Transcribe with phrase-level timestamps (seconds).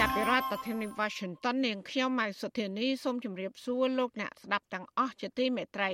[0.00, 5.90] ចាប់ពីរដ្ឋធានី Washington នាងខ្ញុំម៉ៃសុធានីសូមជម្រាបសួរលោកអ្នកស្ដាប់ទាំងអស់ជាទីមេត្រី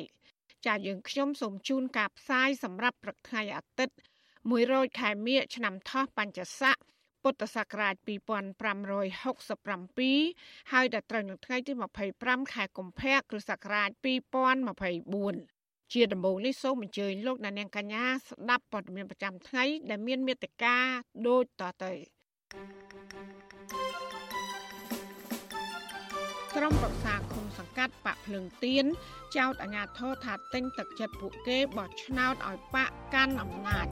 [0.66, 3.94] ចាយើងខ្ញុំសូមជូនការផ្សាយសម្រាប់ព្រឹកថ្ងៃអាទិត្យ
[4.46, 6.76] 100ខែមិញឆ្នាំថោះបัญចស័ក
[7.22, 11.72] ពុទ្ធសករាជ2567ហើយដល់ត្រូវនៅថ្ងៃទី
[12.12, 13.90] 25ខែកុម្ភៈគ្រិស្តសករាជ
[14.72, 20.76] 2024ជាដំបូងនេះសូមអញ្ជើញលោកអ្នកនាងកញ្ញាស្ដាប់ព័ត៌មានប្រចាំថ្ងៃដែលមានមេត្តា
[21.26, 22.19] ដូចតទៅ
[26.56, 28.84] ក្រុមប្រឹក្សាគុំសង្កាត់បាក់ភ្លើងទៀន
[29.36, 33.86] ចោតអាញាធរថាទិញទឹកចិត្តពួកគេបោះឆ្នោតឲ្យបាក់កាន់អំណាច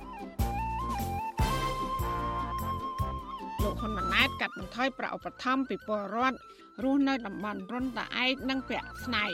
[3.63, 6.39] លោកហ៊ុនម៉ាណែតកាត់បន្ថយប្រាក់ឧបត្ថម្ភពីពលរដ្ឋ
[6.83, 9.33] រស់នៅតំបន់រុនតាឯកនិងពាក់ស្នែង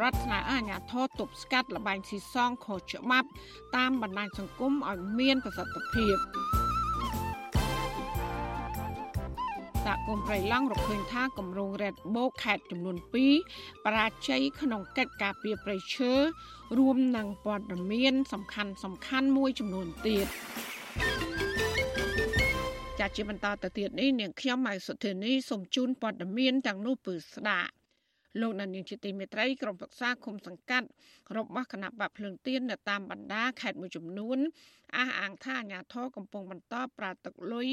[0.00, 3.28] រដ្ឋស្នើអាជ្ញាធរទប់ស្កាត់លបែងស៊ីសងខុសច្បាប់
[3.76, 6.16] តាមបណ្ដាញសង្គមឲ្យមានប្រសិទ្ធភាព
[9.84, 12.96] សហគមន៍ប្រៃឡង់រកឃើញថាគម្រោង Red Book ខេត្តចំនួន
[13.40, 16.12] 2បរាជ័យក្នុងកិច្ចការពីប្រៃឈើ
[16.78, 20.26] រួមនឹងព័ត៌មាន សំខាន់សំខាន់មួយចំនួនទៀត
[22.98, 27.81] ចាជាបន្តទៅទៀតនេះនាងខ្ញុំម៉ៃសុធានីសូមជូនព័ត៌មានទាំងនោះពឺស្ដាប់
[28.40, 30.86] លោកនាយកជាទីមេត្រីក្រុមប្រឹក្សាគុំសង្កាត់
[31.36, 34.38] របស់គណៈបកភ្លើងទៀននៅតាមបណ្ដាខេត្តមួយចំនួន
[34.96, 37.68] អះអាងថាអាញាធរកំពុងបន្តប្រាទឹកលុយ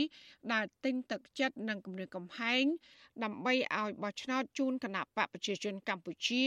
[0.54, 2.64] ដែលទិញទឹកចិត្តនិងគម្រាមកំហែង
[3.24, 6.44] ដើម្បីឲ្យបោះឆ្នោតជូនគណៈបកប្រជាជនកម្ពុជា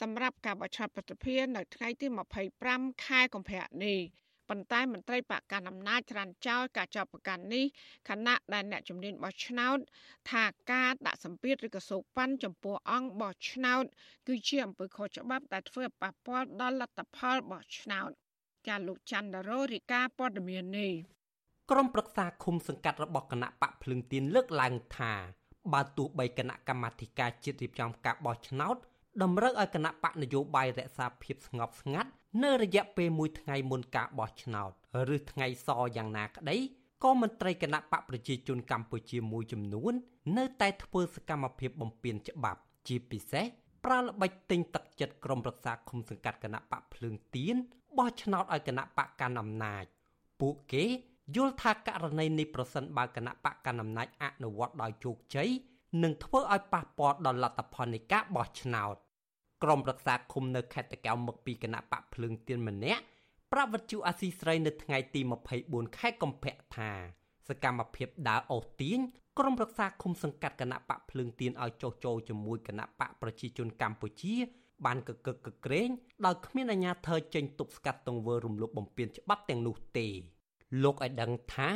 [0.00, 2.06] សម្រាប់ការបោះឆ្នោតប្រតិភិននៅថ្ងៃទី
[2.54, 4.00] 25ខែកុម្ភៈនេះ
[4.48, 7.64] ប៉ុន្តែមន្ត្រីបកកណ្ដាលអំណាចច្រានចោលការចាប់ប្រកាន់នេះ
[8.08, 9.78] ខណៈដែលអ្នកជំនាញបោះឆ្នោត
[10.30, 13.84] ថាការដាក់សម្ពាធឬក៏សោកប៉ាន់ចំពោះអង្គបោះឆ្នោត
[14.28, 18.10] គឺជាអំពើខុសច្បាប់ដែលធ្វើឲ្យប៉ះពាល់ដល់លទ្ធផលបោះឆ្នោត
[18.68, 20.92] ចាលោកច័ន្ទរោរិកាព័ត៌មាននេះ
[21.70, 25.12] ក្រុមប្រឹក្សាឃុំសង្កាត់របស់គណៈបកភ្លឹងទៀនលើកឡើងថា
[25.72, 28.76] បើទោះបីគណៈកម្មាធិការជាតិរៀបចំការបោះឆ្នោត
[29.22, 32.10] តម្រូវឲ្យគណៈបកនយោបាយរក្សាភាពស្ងប់ស្ងាត់
[32.42, 34.70] នៅរយៈពេលមួយថ្ងៃមុនការបោះឆ្នោត
[35.14, 36.56] ឬថ្ងៃសយ៉ាងណាក្តី
[37.04, 39.92] ក៏មន្ត្រីគណៈបកប្រជាជនកម្ពុជាមួយចំនួន
[40.36, 43.44] នៅតែធ្វើសកម្មភាពបំពានច្បាប់ ជាពិសេស
[43.84, 47.56] ប្រើល្បិចទិញទឹកចិត្តក្រុមប្រឹក្សាឃុំសង្កាត់គណៈបកភ្លើងទៀន
[47.98, 49.84] បោះឆ្នោតឲ្យគណៈបកកាន់អំណាច
[50.40, 50.84] ពួកគេ
[51.36, 55.48] យល់ថាករណីនេះប្រសិនបើគណៈបកកាន់អំណាចអនុវត្តដោយជោគជ័យ
[56.02, 58.96] នឹងធ្វើឲ្យប៉ះពាល់ដល់លទ្ធផលនៃការបោះឆ្នោត
[59.62, 63.02] ក្រុមរក្សាឃុំនៅខេត្តតាកែវមកពីគណៈបកភ្លើងទៀនម្នាក់
[63.52, 65.20] ប្រាប់វិទ្យុអាស៊ីស្រីនៅថ្ងៃទី
[65.60, 66.90] 24ខែកុម្ភៈថា
[67.48, 68.98] សកម្មភាពដើរអូសទាញ
[69.38, 74.34] ក្រុមរក្សាឃុំសង្កាត់គណៈបកភ្លើងទៀនឲ្យចុះចូលជាមួយគណៈបកប្រជាជនកម្ពុជា
[74.86, 75.88] បានកកឹកកក្រែង
[76.26, 80.06] ដោយគ្មានអាជ្ញាធរចេញទប់ស្កាត់ទង្វើរំលោភបំពានច្បាប់ទាំងនោះទេ
[80.82, 81.68] លោកឲ្យដឹងថា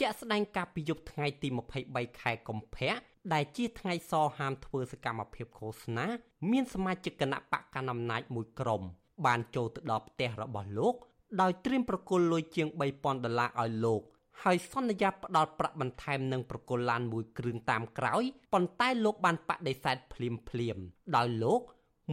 [0.00, 1.48] ជាក់ស្ដែងកាលពីយប់ថ្ងៃទី
[1.84, 2.92] 23ខែកុម្ភៈ
[3.32, 6.06] ដែលជាថ្ងៃសហាមធ្វើសកម្មភាពឃោសនា
[6.50, 8.82] មានសមាជិកគណៈបកកណ្ដាលអំណាចមួយក្រុម
[9.26, 10.94] បានចូលទៅដល់ផ្ទះរបស់លោក
[11.40, 14.02] ដោយត្រៀមប្រគល់លុយជាង3000ដុល្លារឲ្យលោក
[14.42, 18.22] ហើយសន្យាផ្ដល់ប្រាក់បន្ថែមនិងប្រគល់ឡានមួយគ្រឿងតាមក្រោយ
[18.52, 20.76] ប៉ុន្តែលោកបានបដិសេធភ្លាមភ្លាម
[21.16, 21.60] ដោយលោក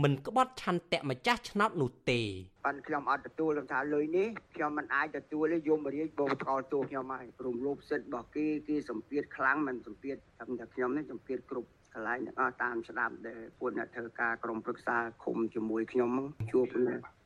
[0.03, 2.21] មិនក្បត់ឆន្ទៈម្ចាស់ឆ្នោតនោះទេ
[2.65, 16.11] ប៉ាន់ខ្ញុំអត់ទទួលថាលុយនេះខ្ញុំមិនអាចទទួលទេយមរាជបោថ្កល់ទោសខ្ញុំហើយរំលោភសិទ្ធិរបស់គេគេសម្ពាធខ្លាំងមិនសម្ពាធថាខ្ញុំនេះសម្ពាធគ្រប់កន្លែងទាំងអស់តាមស្ដាប់ដែលពួកអ្នកធ្វើការក្រុមប្រឹក្សាឃុំជាមួយខ្ញុំ
[16.51, 16.65] ជួប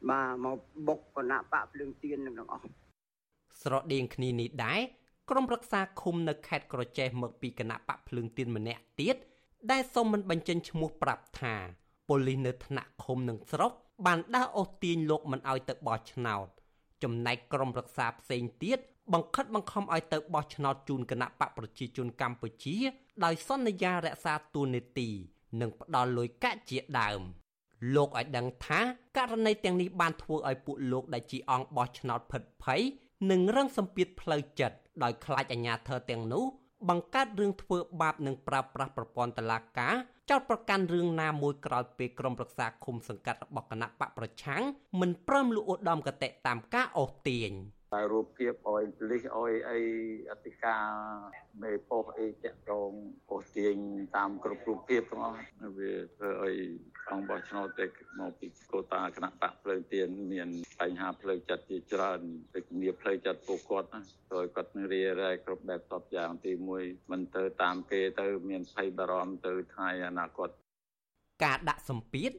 [0.10, 2.63] បាទមកបុកគណៈបកភ្លើងទៀននឹងទាំងអស់
[3.62, 4.81] ស្រដៀងគ្នានេះដែរ
[5.30, 9.16] ក្រុមប្រឹក្សាឃុំនៅខេត្តក្រចេះមកពីគណៈបកភ្លើងទៀនម្នាក់ទៀត
[9.71, 11.56] ដែលសូមមិនបញ្ចេញឈ្មោះប្រាប់ថា
[12.09, 13.71] ប៉ូលីសនៅថ្នាក់ឃុំនិងស្រុក
[14.06, 16.47] បានដើរអូសទាញលោកមិនឲ្យទៅបោះឆ្នោត
[17.03, 18.79] ចំណែកក្រុមរក្សាផ្សេងទៀត
[19.13, 22.77] បង្ខិតបង្ខំឲ្យទៅបោះឆ្នោតជូនគណៈបកប្រជាជនកម្ពុជា
[23.23, 25.09] ដោយសន្យារក្សាទូនីតិ
[25.61, 27.21] និងផ្ដល់លុយកាក់ជាដើម
[27.95, 28.81] លោកឲ្យដឹងថា
[29.17, 32.81] ករណីទាំងនេះបានធ្វើឲ្យពួកលោកដែលជាអង្គបោះឆ្នោតភិតភ័យ
[33.31, 36.45] និងរងសម្ពាធផ្លូវចិត្តដោយខ្លាចអាជ្ញាធរទាំងនោះ
[36.89, 39.94] បង្កើតរឿងធ្វើបាបនិងប្រើប្រាស់ប្រព័ន្ធតុលាការ
[40.30, 44.64] ចោទប្រកាន់រឿងណាមួយក្រោយពេលក្រុមប្រឹក្សាឃុំសង្កាត់របស់គណៈបកប្រឆាំង
[45.00, 47.52] មិនព្រមលួចឧត្តមកតេតាមការអូសទាញ
[47.94, 49.80] តែរូបភាពអយលិសអយអី
[50.31, 50.83] អធិការ
[51.63, 52.91] មេប៉ុសអីតាក់តង
[53.31, 53.75] អូសទាញ
[54.15, 55.38] តាមគ្រប់រូបភាពទាំងអស់
[55.77, 56.57] វាធ្វើឲ្យ
[57.12, 57.86] អង្គបោះឆ្នោតតែ
[58.19, 60.50] មកពីកូតាគណៈបកផ្លូវទៀនមាន
[60.80, 62.19] បញ្ហាផ្លូវចិត្តជាច្រើន
[62.53, 64.01] ពីជំនាញផ្លូវចិត្តពួកគាត់ណា
[64.33, 66.51] ដោយគាត់នឹងរៀបរែគ្រប់បែបសពយ៉ាងទី
[66.81, 70.50] 1មិនទៅតាមគេទៅមានភ័យបារម្ភទៅថ្ងៃអនាគត
[71.44, 72.31] ការដាក់សម្ពាធ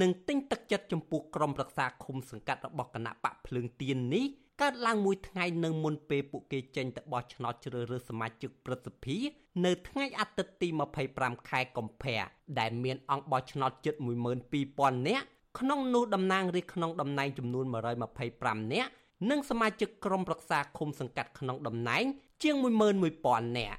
[0.00, 4.26] និងទិញទឹកចិត្តចំពោះក្រុមប្រឹក្សាឃុំសង្កាត់របស់គណៈបកភ្លើងទៀននេះ
[4.62, 9.16] កើតឡើងមួយថ្ងៃនៅមុនពេលពួកគេចេញទៅបោះឆ្នោតជ្រើសរើសសមាជិកព្រឹទ្ធសភា
[9.64, 10.68] នៅថ្ងៃអាទិត្យទី
[11.08, 12.22] 25ខែកុម្ភៈ
[12.58, 13.94] ដែលមានអង្គបោះឆ្នោតជិត
[14.54, 15.26] 12000នាក់
[15.58, 17.64] ក្នុងនោះតំណាងរាស្ត្រក្នុងតំណែងចំនួន
[18.18, 18.90] 125នាក់
[19.30, 22.04] និងសមាជិកក្រុមប្រឹក្សាឃុំសង្កាត់ក្នុងតំណែង
[22.42, 22.54] ជាង
[23.04, 23.78] 11000នាក់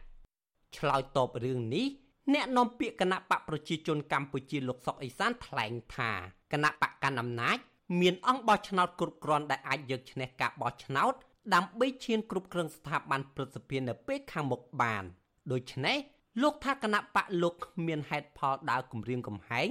[0.77, 1.85] ឆ្លើយតបរឿងនេះ
[2.33, 6.11] អ្នកនាំពាក្យគណៈបកប្រជាជនកម្ពុជាលោកសុកអេសានថ្លែងថា
[6.53, 7.57] គណៈបកកណ្ដាលអំណាច
[7.97, 11.13] មានអង្គបោះឆ្នោតគ្រប់គ្រាន់ដែលអាចយកឈ្នះការបោះឆ្នោត
[11.53, 15.03] ដើម្បីឈានគ្រប់គ្រងស្ថាប័នព្រឹទ្ធសភានៅពេលខាងមុខបាន
[15.51, 15.97] ដូច្នេះ
[16.41, 17.55] លោកថាគណៈបកលោក
[17.87, 19.67] មានហេតុផលដើរគម្រាមកំហែង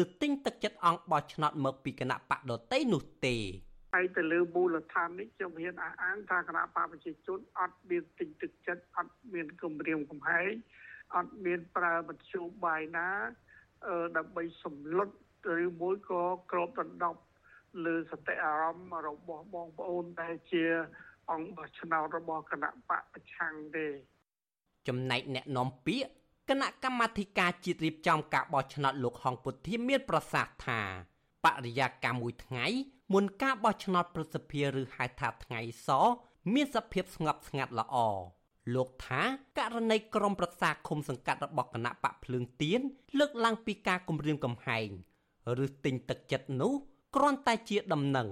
[0.00, 3.36] ឬទិញទឹកចិត្តអង្គបោះឆ្នោតមកពីគណៈបកដតីនោះទេ
[3.94, 10.52] ហើយទៅលើមូលដ្ឋាននេះខ្ញុំហ៊ានអះអាងថាគណៈបកប្រជាជនអត់មានទិញទឹកចិត្តអត់មានគម្រាមកំហែង
[11.16, 13.08] អត់មានប្រើមធ្យោបាយណា
[14.16, 15.08] ដើម្បីសម្លុត
[15.64, 16.22] ឬមួយក៏
[16.52, 17.20] ក្របដណ្ដប់
[17.84, 20.64] លើសតិអារម្មណ៍របស់បងប្អូនដែលជា
[21.30, 23.86] អង្គបោះឆ្នោតរបស់គណៈបកប្រឆាំងទេ
[24.88, 26.06] ចំណែកអ្នកនាំពាក្យ
[26.50, 30.80] គណៈកម្មាធិការជាតិរៀបចំការបោះឆ្នោតលោកហងពុធាមានប្រសាសន៍ថា
[31.44, 32.66] បរិយាកាសមួយថ្ងៃ
[33.12, 35.88] មុនការបោះឆ្នោតប្រសិទ្ធភាពឬហៅថាថ្ងៃស
[36.54, 37.96] មានសភាពស្ងប់ស្ងាត់ល្អ
[38.74, 39.22] លោកថា
[39.58, 42.80] ករណីក្រុមប្រឹក្សាឃុំសង្កាត់របស់គណៈបកភ្លើងទៀន
[43.18, 44.88] លើកឡើងពីការគម្រាមកំហែង
[45.64, 46.72] ឬទិញទឹកចិត្តនោះ
[47.16, 48.28] គ្រាន់តែជាដំណឹង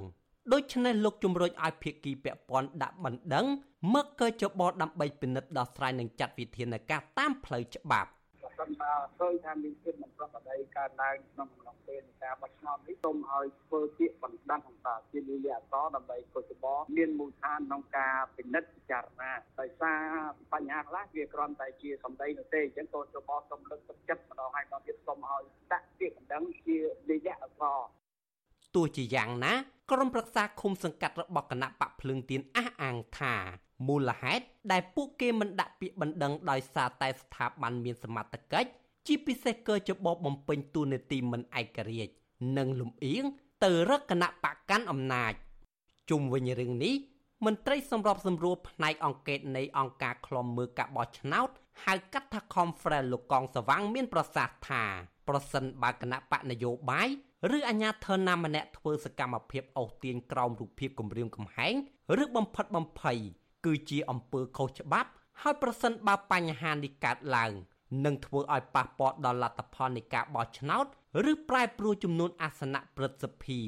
[0.53, 3.47] ដូច្នេះលោកជំរុញឲ្យភាគីពាក់ព័ន្ធដាក់បណ្ដឹង
[3.95, 8.11] មកកើចបដើម្បីពិនិត្យដោះស្រាយនិងចាត់វិធានការតាមផ្លូវច្បាប់
[8.59, 16.65] សិនបើឃើញថាមានភាពមិនប្រក្រតីកើតឡើងក្នុងកំឡុងពេលនៃការបោះឆ្នោតនេះសូមឲ្យធ្វើពាក្យបណ្ដឹងតាជាលិលាអក្សរដើម្បីកុសប
[16.97, 20.01] មានមូលដ្ឋានក្នុងការពិនិត្យពិចារណាដោយសារ
[20.53, 25.43] បញ្ហាខ្លះវាគ្រាន់តែជាសម្ដីនោះទេអញ្ចឹងកុសបសូមលើកទឹកចិត្តម្ដងហើយម្ដងទៀតសូមឲ្យ
[25.73, 26.79] ដាក់ពាក្យបណ្ដឹងជា
[27.11, 27.79] លិលាអក្សរ
[28.75, 29.55] ទោះជាយ៉ាងណា
[29.91, 33.35] ក្រុមប្រឹក្សាឃុំសង្កាត់របស់គណៈបកភ្លើងទៀនអះអាងថា
[33.89, 38.69] មូលហេតុដែលពួកគេមិនដាក់ពាក្យបណ្ដឹងដោយសារតែស្ថាប័នមានសមត្ថកិច្ច
[39.07, 42.13] ជាពិសេសកើច្បោបំពេញតួនាទីមិនឯករាជ្យ
[42.59, 43.25] និងលំអៀង
[43.65, 45.33] ទៅរកគណៈបកកាន់អំណាច
[46.11, 46.95] ជុំវិញរឿងនេះ
[47.45, 51.49] មន្ត្រីសម្របសម្រួលផ្នែកអង្គការនៃអង្គការឃ្លាំមើលការបោះឆ្នោត
[51.85, 54.83] ហៅកាត់ថា Conference លោកកងសវាងមានប្រសាសន៍ថា
[55.29, 57.09] ប្រសិនបើគណៈបកនយោបាយ
[57.53, 61.75] ឬអាជ្ញាធរណាម្នាក់ធ្វើសកម្មភាពអូសទាញក្រោមរូបភាពគម្រាមកំហែង
[62.23, 63.19] ឬបំផិតបំភ័យ
[63.65, 65.11] គឺជាអំពើខុសច្បាប់
[65.43, 67.53] ហើយប្រសិនបើបញ្ហានេះកើតឡើង
[68.05, 70.85] នឹងធ្វើឲ្យប៉ះពាល់ដល់លទ្ធផលនៃការបោះឆ្នោត
[71.31, 73.61] ឬប្រែប្រួលចំនួនអាសនៈព្រឹទ្ធសភា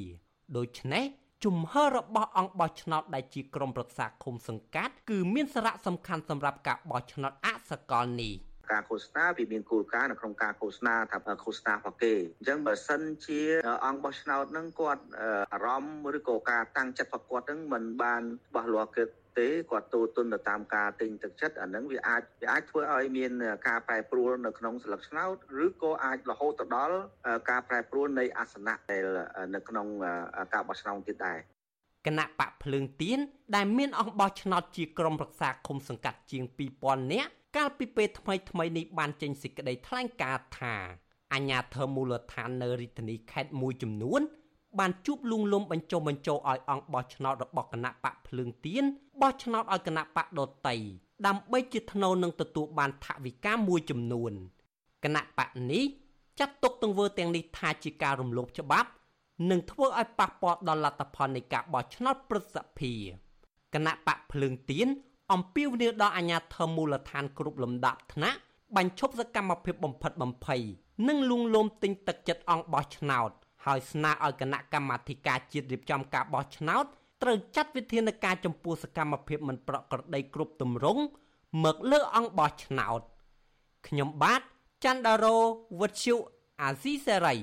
[0.57, 1.03] ដូច្នេះ
[1.45, 8.33] ជំហររបស់អង្គបោះឆ្នោតដែលជាក្រុមប្រឹក្សាឃុំសង្កាត់គឺមានសារៈសំខាន់សម្រាប់ការបោះឆ្នោតអសកលនេះ
[8.71, 13.41] ការឃោសនាវាមានគោលការណ៍នៅក្នុងការឃោសនាថាឃោសនារបស់គេអញ្ចឹងបើសិនជា
[13.85, 15.03] អង្គបោះឆ្នោតហ្នឹងគាត់
[15.53, 19.03] អារម្មណ៍ឬក៏ការតាំងចិត្តរបស់គាត់ហ្នឹងមិនបានច្បាស់លាស់គឺ
[19.39, 23.31] ទេគាត់ទូទុនទៅតាមការទិញទឹកចិត្តអានឹងវាអាចវាអាចធ្វើឲ្យមាន
[23.67, 26.97] ការប្រែប្រួលនៅក្នុងស្លឹកឆ្នោតឬក៏អាចរហូតទៅដល់
[27.49, 29.05] ការប្រែប្រួលនៃអាសនៈដែល
[29.55, 29.87] នៅក្នុង
[30.53, 31.39] ការបោះឆ្នោតទៀតដែរ
[32.07, 33.19] គណៈបកភ្លើងទៀន
[33.55, 36.43] ដែលមានអង្គបោះឆ្នោតជាក្រុមប្រឹក្សាឃុំសង្កាត់ជាង
[36.77, 40.75] 2000នាក់ កាលពីពេលថ្មីថ្មីនេះបានចេញសេចក្តីថ្លែងការណ៍ថា
[41.33, 44.21] អាញាធមមូលដ្ឋាននៅរាជធានីខេត្តមួយចំនួន
[44.79, 48.83] បានជួបលួងលំបញ្ចុះបញ្ចូលឲ្យអង្គបោះឆ្នោតរបស់គណៈបកភ្លើងទៀន
[49.21, 50.77] បោះឆ្នោតឲ្យគណៈបកដតី
[51.27, 54.31] ដើម្បីជាថ្នូវនឹងទទួលបានថវិកាមួយចំនួន
[55.03, 55.83] គណៈបកនេះ
[56.39, 58.89] ចាត់ទុកទង្វើទាំងនេះថាជាការរំលោភច្បាប់
[59.49, 62.93] និងធ្វើឲ្យប៉ះពាល់ដល់លទ្ធផលនៃការបោះឆ្នោតព្រឹទ្ធសភា
[63.73, 64.87] គណៈបកភ្លើងទៀន
[65.33, 68.39] អំពាវនាវដល់អាជ្ញាធរមូលដ្ឋានគ្រប់លំដាប់ថ្នាក់
[68.75, 70.61] បញ្ឈប់សកម្មភាពបំផិតបំភ័យ
[71.07, 73.31] និងលួងលោមទិញទឹកចិត្តអង្គបោះឆ្នោត
[73.65, 76.85] ហើយស្នើឲ្យគណៈកម្មាធិការជាតិរៀបចំការបោះឆ្នោត
[77.21, 81.03] ត្រូវចាត់វិធានការចំពោះសកម្មភាពមិនប្រក្រតីគ្រប់ទម្រង់
[81.63, 83.01] មកលើអង្គបោះឆ្នោត
[83.87, 84.41] ខ្ញុំបាទ
[84.83, 85.37] ច័ន្ទដារោ
[85.79, 86.15] វុទ្ធុ
[86.61, 87.35] អាស៊ីសេរី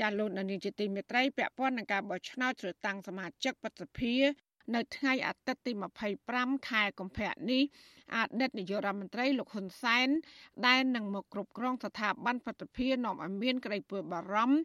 [0.00, 4.14] ចាលោកនានីជាទីមេត្រីពាក់ព័ន្ធនឹងការបោះឆ្នោតជ្រើសតាំងសមាជិកបទសភា
[4.74, 5.72] នៅថ្ងៃអាទិត្យទី
[6.20, 7.62] 25ខែកុម្ភៈនេះ
[8.16, 10.08] អតីតនាយករដ្ឋមន្ត្រីលោកហ៊ុនសែន
[10.66, 14.58] ដែលនឹងមកគ្រប់គ្រងស្ថាប័នបទភិនាំឲ្យមានក្តីព្រួយបារម្ភ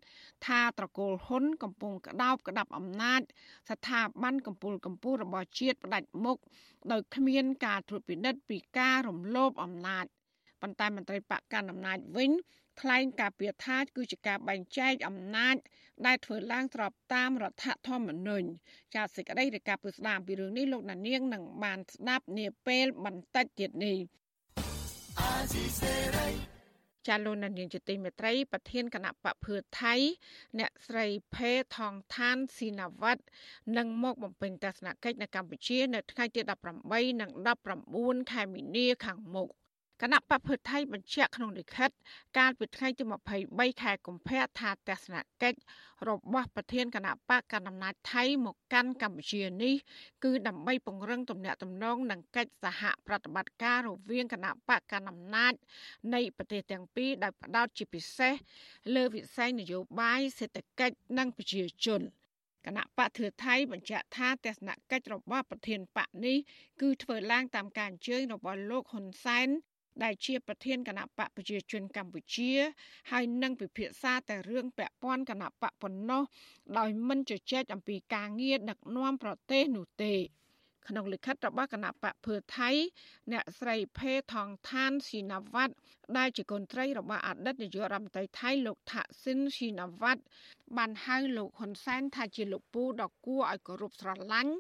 [0.48, 3.22] ថាត្រកូលហ៊ុនកំពុងក្តោបក្តាប់អំណាច
[3.70, 6.38] ស្ថាប័នកម្ពុជាកម្ពុជារបស់ជាតិផ្ដាច់មុខ
[6.92, 10.06] ដោយគ្មានការត្រួតពិនិត្យពីការរំលោភអំណាច
[10.62, 12.32] ប៉ុន្តែមន្ត្រីបកកណ្ដាលអំណាចវិញ
[12.82, 15.56] ថ្លែងការពៀថាគឺជាការបែងចែកអំណាច
[16.06, 18.48] ដែលធ្វើឡើងស្របតាមរដ្ឋធម្មនុញ្ញ
[18.96, 23.98] ចាសសេចក្តីរាយការណ៍ពីស្ដាមពីរឿងនេះលោកណានៀងនឹងបានស្ដាប់នាពេលបន្តិចទៀតនេះ
[27.08, 29.96] ចាលោកនាងជាទីមេត្រីប្រធានគណៈបកភឿថៃ
[30.60, 31.06] អ្នកស្រី
[31.36, 33.24] ផេថងឋានស៊ីណាវ៉ាត់
[33.78, 36.42] នឹងមកបំពេញទស្សនកិច្ចនៅកម្ពុជា នៅថ្ងៃទី
[36.82, 37.32] 18និង
[37.82, 39.50] 19ខែមីនាខាងមុខ
[40.02, 41.90] គណៈបព្វថៃបញ្ជាក់ក្នុងលិខិត
[42.38, 43.04] កាលពីថ្ងៃទី
[43.42, 45.60] 23ខែកុម្ភៈថាទស្សនកិច្ច
[46.10, 49.76] របស់ប្រធានគណៈបកកណ្ដាលអំណាចថៃមកកាន់កម្ពុជានេះ
[50.24, 55.54] គឺដើម្បីពង្រឹងទំនាក់ទំនងនិងកិច្ចសហប្រតិបត្តិការរវាងគណៈបកកណ្ដាលអំណាច
[56.14, 58.34] នៃប្រទេសទាំងពីរដោយផ្ដោតជាពិសេស
[58.96, 62.02] លើវិស័យនយោបាយសេដ្ឋកិច្ចនិងប្រជាជន
[62.66, 66.38] គណៈបកធឿថៃបញ្ជាក់ថាទស្សនកិច្ចរបស់ប្រធានបកនេះ
[66.82, 69.50] គឺធ្វើឡើងតាមការអញ្ជើញរបស់លោកហ៊ុនសែន
[70.04, 72.52] ដែលជាប្រធានគណៈបកប្រជាជនកម្ពុជា
[73.12, 76.24] ហើយនឹងពិភាក្សាតែរឿងពាក់ព័ន្ធគណៈបកប៉ុណ្ណោះ
[76.78, 80.16] ដោយមិនជជែកអំពីការងារដឹកនាំប្រទេសនោះទេ
[80.88, 82.70] ក្នុងលិខិតរបស់គណៈបកភឿថៃ
[83.32, 85.74] អ្នកស្រីផេថងឋានស៊ីណាវ៉ាត់
[86.18, 90.24] ដែលជាកូនត្រីរបស់អតីតនាយករដ្ឋមន្ត្រីថៃលោកថាក់ស៊ីនស៊ីណាវ៉ាត់
[90.78, 94.54] បានហៅលោកហ៊ុនសែនថាជាលោកពូដ៏គួរឲ្យគោរពស្រឡាញ់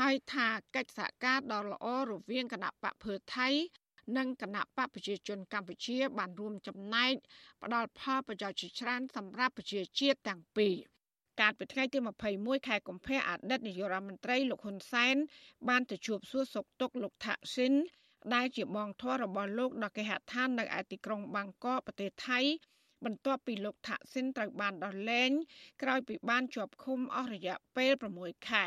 [0.00, 3.48] ហើយថាកិច្ចសហការដ៏ល្អរវាងគណៈបកភឿថៃ
[4.16, 7.14] និងគណៈបកប្រជាជនកម្ពុជា បានរួមចំណែក
[7.62, 10.74] ផ្ដល់ផលប្រយោជន៍ជាច្រើនសម្រាប់ប្រជាជាតិទាំងពីរ
[11.40, 11.98] កាលពីថ្ងៃទី
[12.34, 15.16] 21ខែកុម្ភៈអតីតនាយករដ្ឋមន្ត្រីលោកហ៊ុនសែន
[15.68, 17.74] បានទៅជួបសួរសុខទុក្ខលោកថាក់ស៊ីន
[18.34, 22.40] ដែលជាបងធររបស់លោកដល់គេហដ្ឋាននៅឯទីក្រុងបាងកកប្រទេសថៃ
[23.04, 25.30] បន្ទាប់ពីលោកថាក់ស៊ីនត្រូវបានដោះលែង
[25.82, 28.66] ក្រោយពីបានជាប់ឃុំអស់រយៈពេល6ខែ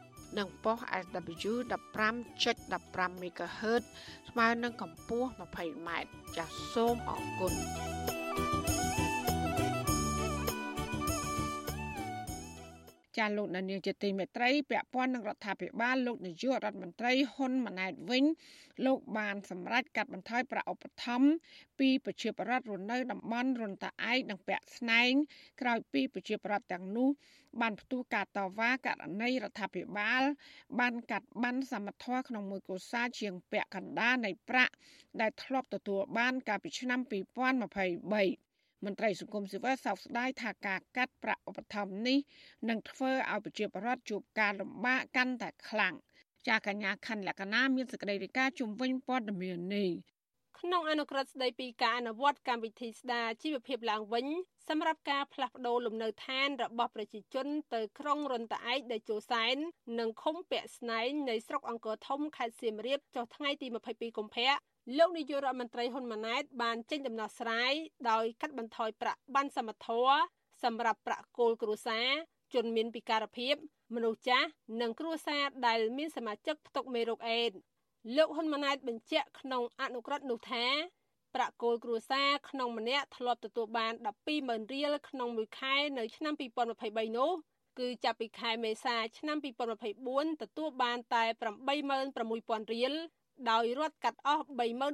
[0.37, 3.83] និងប៉ុស SW 15.15 MHz
[4.29, 5.89] ស្មើនឹងកម្ពស់ 20m
[6.37, 7.53] ចាសសូមអរគុណ
[13.17, 18.23] ចាលោកនានីជាទីមេត្រីពាក់ព័ន្ធនឹងរដ្ឋាភិបាលលោកនាយករដ្ឋមន្ត្រីហ៊ុនម៉ាណែតវិញ
[18.85, 21.29] លោកបានសម្រេចកាត់បន្ថយប្រាក់ឧបត្ថម្ភ
[21.79, 25.11] ពីប្រជាពលរដ្ឋរស់នៅតំបន់រុនតាឯកនិងពាក់ស្នែង
[25.61, 27.09] ក្រោយពីប្រជាពលរដ្ឋទាំងនោះ
[27.61, 30.21] បានផ្ទុះការតវ៉ាករណីរដ្ឋាភិបាល
[30.79, 34.73] បានកាត់បានសមត្ថភាពក្នុងមួយគូសាជាងពាក់កណ្ដាលនៃប្រាក់
[35.21, 38.50] ដែលធ្លាប់ទទួលបានកាលពីឆ្នាំ2023
[38.85, 42.17] មន្ត្រីសង្គមស៊ីវិលសោកស្ដាយថាការកាត់ប្រាក់ឧបត្ថម្ភនេះ
[42.69, 45.93] នឹងធ្វើឲ្យប្រជាពលរដ្ឋជួបការលំបាកកាន់តែខ្លាំង
[46.47, 49.89] ចាកញ្ញាខណ្ឌលក្ខណាមានសេចក្តីរាយការណ៍ជំវិញព័ត៌មាននេះ
[50.59, 54.25] ក្នុងអនុក្រឹត្យស្តីពីការអនុវត្តកម្មវិធីស្ដារជីវភាពឡើងវិញ
[54.69, 59.55] សម្រាប់ការផ្លាស់ប្តូរលំនៅឋានរបស់ប្រជាជនទៅក្រុងរនតាឯកដែលជោសែន
[59.99, 64.53] និងឃុំពាក់ស្នែងនៃស្រុកអង្គរធំខេត្តសៀមរាបចុះថ្ងៃទី22កុម្ភៈ
[64.97, 67.73] លោកនាយករដ្ឋមន្ត្រីហ៊ុនម៉ាណែតបានចេញដំណោះស្រាយ
[68.09, 70.03] ដោយកាត់បន្ថយប្រាក់បានសមត្ថៈ
[70.63, 72.09] សម្រាប់ប្រាក់គោលគ្រួសារ
[72.53, 73.55] ជនមានពិការភាព
[73.95, 74.47] មនុស្សចាស់
[74.81, 77.57] និងគ្រួសារដែលមានសមាជិកផ្ទុកមេរោគអេដស៍
[78.17, 80.65] លោកហ៊ុនម៉ាណែតបញ្ជាក់ក្នុងអនុក្រឹត្យនោះថា
[81.35, 83.93] ប្រាក់គោលគ្រួសារក្នុងម្នាក់ធ្លាប់ទទួលបាន
[84.33, 86.33] 120,000រៀលក្នុងមួយខែនៅឆ្នាំ
[86.75, 87.31] 2023នោះ
[87.79, 89.37] គឺចាប់ពីខែមេសាឆ្នាំ
[89.89, 91.23] 2024ទទួលបានតែ
[91.99, 92.93] 86,600រៀល
[93.51, 94.45] ដោយរដ្ឋកាត់អស់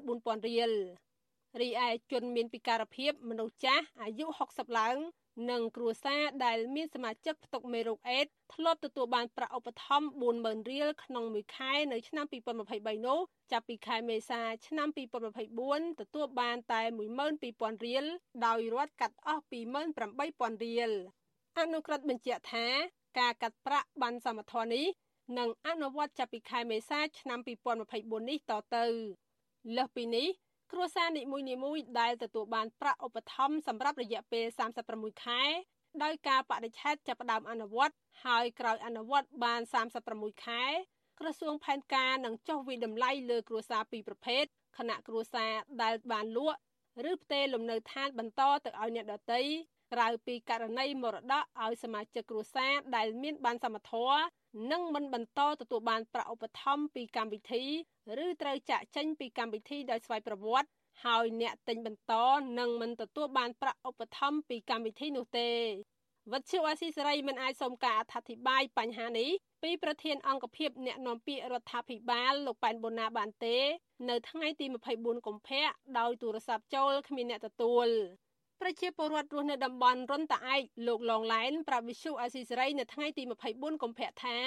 [0.06, 0.72] 34,000រៀល
[1.62, 4.98] រីឯជនមានពិការភាពមនុស្សចាស់អាយុ60ឡើង
[5.50, 12.26] និងគ្រួសារដែលមានសមាជិកផ្ទុកមេរោគអេដធ្លាប់ទទួលបានប្រាក់ឧបត្ថម្ភ40000រៀលក្នុងមួយខែនៅឆ្នាំ
[12.66, 13.20] 2023នោះ
[13.52, 14.88] ចាប់ពីខែមេសាឆ្នាំ
[15.44, 16.82] 2024ទទួលបានតែ
[17.34, 18.06] 12000រៀល
[18.46, 20.92] ដោយរដ្ឋកាត់អស់28000រៀល
[21.60, 22.66] អនុក្រឹត្យបញ្ជាក់ថា
[23.20, 24.86] ការកាត់ប្រាក់បានសមធម៌នេះ
[25.38, 27.40] នឹងអនុវត្តចាប់ពីខែមេសាឆ្នាំ
[27.84, 28.86] 2024នេះតទៅ
[29.76, 30.28] លើសពីនេះ
[30.72, 34.46] គ្រួសារនីមួយៗដែលទទួលបានប្រាក់ឧបត្ថម្ភសម្រាប់រយៈពេល
[34.86, 35.44] 36ខែ
[36.04, 37.96] ដោយការបដិឆេទចាប់ផ្ដើមអនុវត្ត
[38.26, 39.62] ហើយក្រោយអនុវត្តបាន
[40.04, 40.66] 36ខែ
[41.20, 44.44] ក្រសួងផែនការនឹងចុះវិតម្លៃលើគ្រួសារពីរប្រភេទ
[44.78, 46.60] គណៈគ្រួសារដែលបានលក់
[47.12, 49.42] ឬផ្ទេរលំនៅឋានបន្តទៅឲ្យអ្នកដទៃ
[49.94, 54.28] ក្រៅពីករណីមរតកឲ្យសមាជិកគ្រួសារដែលមានបានសមត្ថភាព
[54.72, 57.64] និងមិនបន្តទទួលបានប្រាក់ឧបត្ថម្ភពីកម្មវិធី
[58.24, 60.70] ឬត្រូវចាក់ចេញពីកម្មវិធីដោយស្វ័យប្រវត្តិ
[61.06, 62.14] ហើយអ្នកទិញបន្ត
[62.60, 65.52] នឹងមិនទទួលបានប្រាក់ឧបត្ថម្ភពីកម្មវិធីនោះទេ
[66.32, 69.30] វត្តជាអាស៊ីសេរីមិនអាចសូមការអធិប្បាយបញ្ហានេះ
[69.64, 73.58] ពីប្រធានអង្គភិបអ្នកនាំពាក្យរដ្ឋាភិបាលលោកប៉ែនបូណាបានទេ
[74.10, 75.66] នៅថ្ងៃទី24កុម្ភៈ
[76.00, 77.88] ដោយទូរស័ព្ទចូលគ្មានអ្នកទទួល
[78.62, 83.24] ប្រជាពលរដ្ឋរស់នៅតំបន់រុនតាឯកលោកឡងឡែនប្រាប់វិសុអាស៊ីសេរីនៅថ្ងៃទី
[83.54, 84.38] 24កុម្ភៈថា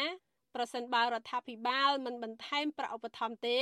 [0.55, 3.61] ប្រសិនបើរដ្ឋាភិបាលមិនបន្ថែមប្រាក់ឧបត្ថម្ភទេ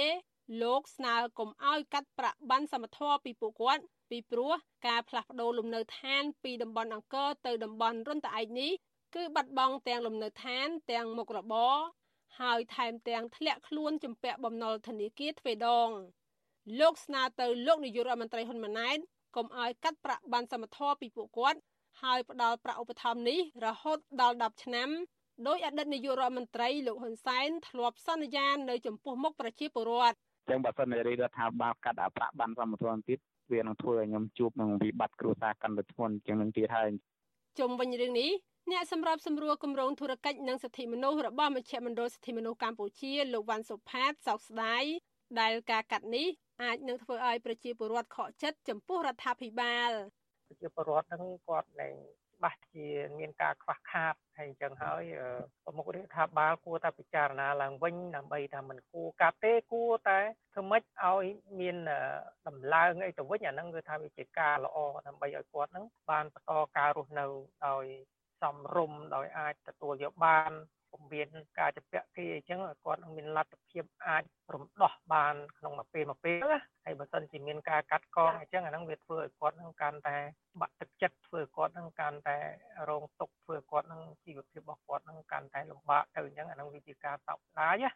[0.62, 4.54] លោកស្នើកុំឲ្យកាត់ប្រាក់បានសមត្ថភាពពីពួកគាត់ពីព្រោះ
[4.86, 8.72] ការផ្លាស់ប្ដូរលំនៅឋានពីតំបន់អង្គរទៅតំបន់រុនតាឯកនេះ
[9.14, 11.76] គឺបាត់បង់ទាំងលំនៅឋានទាំងមុខរបរ
[12.40, 15.90] ហើយថែមទាំងធ្លាក់ខ្លួនជំពាក់បំណុលធនាគារទ្វេដង
[16.80, 18.98] លោកស្នើទៅលោកនាយករដ្ឋមន្ត្រីហ៊ុនម៉ាណែត
[19.38, 21.58] កុំឲ្យកាត់ប្រាក់បានសមត្ថភាពពីពួកគាត់
[22.02, 24.88] ហើយផ្ដល់ប្រាក់ឧបត្ថម្ភនេះរហូតដល់10ឆ្នាំ
[25.46, 30.16] ដោយអតីតនាយករដ្ឋមន្ត្រីលោកហ៊ុនសែនធ្លាប់សន្យានៅចំពោះមុខប្រជាពលរដ្ឋ
[30.50, 33.18] ចឹងបើសិនជារដ្ឋាភិបាលកាត់អាប្រាក់បានសមត្ថភាពទៀត
[33.52, 36.88] វានឹងធ្វើឲ្យខ្ញុំជួបនឹងវិបត្តិគ្រួសារកាន់តែធ្ងន់ជាងនឹងទៀតហើយ
[37.58, 38.30] ជុំវិញរឿងនេះ
[38.70, 44.84] អ្នកសម្របសម្រួលគម្រោងធុរកិច្ចនិងសិទ្ធិមនុស្សរបស់មជ្ឈមណ្ឌលសិទ្ធិមនុស្សកម្ពុជាលោកវ៉ាន់សុផាតសោកស្ដាយ
[45.40, 46.28] ដែលការកាត់នេះ
[46.62, 49.90] អាចនឹងធ្វើឲ្យប្រជាពលរដ្ឋខកចិត្តចំពោះរដ្ឋាភិបាល
[50.48, 51.94] ប្រជាពលរដ្ឋនឹងគាត់នឹង
[52.36, 52.86] ច្បាស់ជា
[53.18, 55.02] មានការខ្វះខាតហើយអញ្ចឹងហើយ
[55.64, 60.18] ប្រមុខរដ្ឋាភិបាលគួរតែពិចារណាឡើងវិញដើម្បីថាមិនគួរកាត់ទេគួរតែ
[60.54, 61.24] ធ្វើម៉េចឲ្យ
[61.60, 61.76] មាន
[62.46, 67.26] ដំឡើងអីទៅវិញអាហ្នឹងគឺថាវាជាការល្អដើម្បីឲ្យគាត់ហ្នឹងបានបន្តការរស់នៅ
[67.66, 67.84] ដោយ
[68.42, 70.50] សមរម្យដោយអាចទទួលយកបាន
[70.90, 74.24] ពុំមានការចម្ពាក់គេអញ្ចឹងគាត់នឹងមានលទ្ធភាពអាច
[74.54, 80.16] រំដោះបានក្នុងមួយពេលមួយពេលណាហើយបើសិនជាមានការកាត់កងអញ្ចឹងអាហ្នឹងវាធ្វើឲ្យគាត់នឹងកាន់តែ
[80.60, 82.38] បាក់ទឹកចិត្តធ្វើឲ្យគាត់នឹងកាន់តែ
[82.88, 87.90] រងទុក្ខធ្វើឲ្យគាត់នឹងជីវភាពរបស់គាត់នឹងកាន់តែលំបាកទៅអញ្ចឹងអាហ្នឹងវាជាការតបស្ដាយណា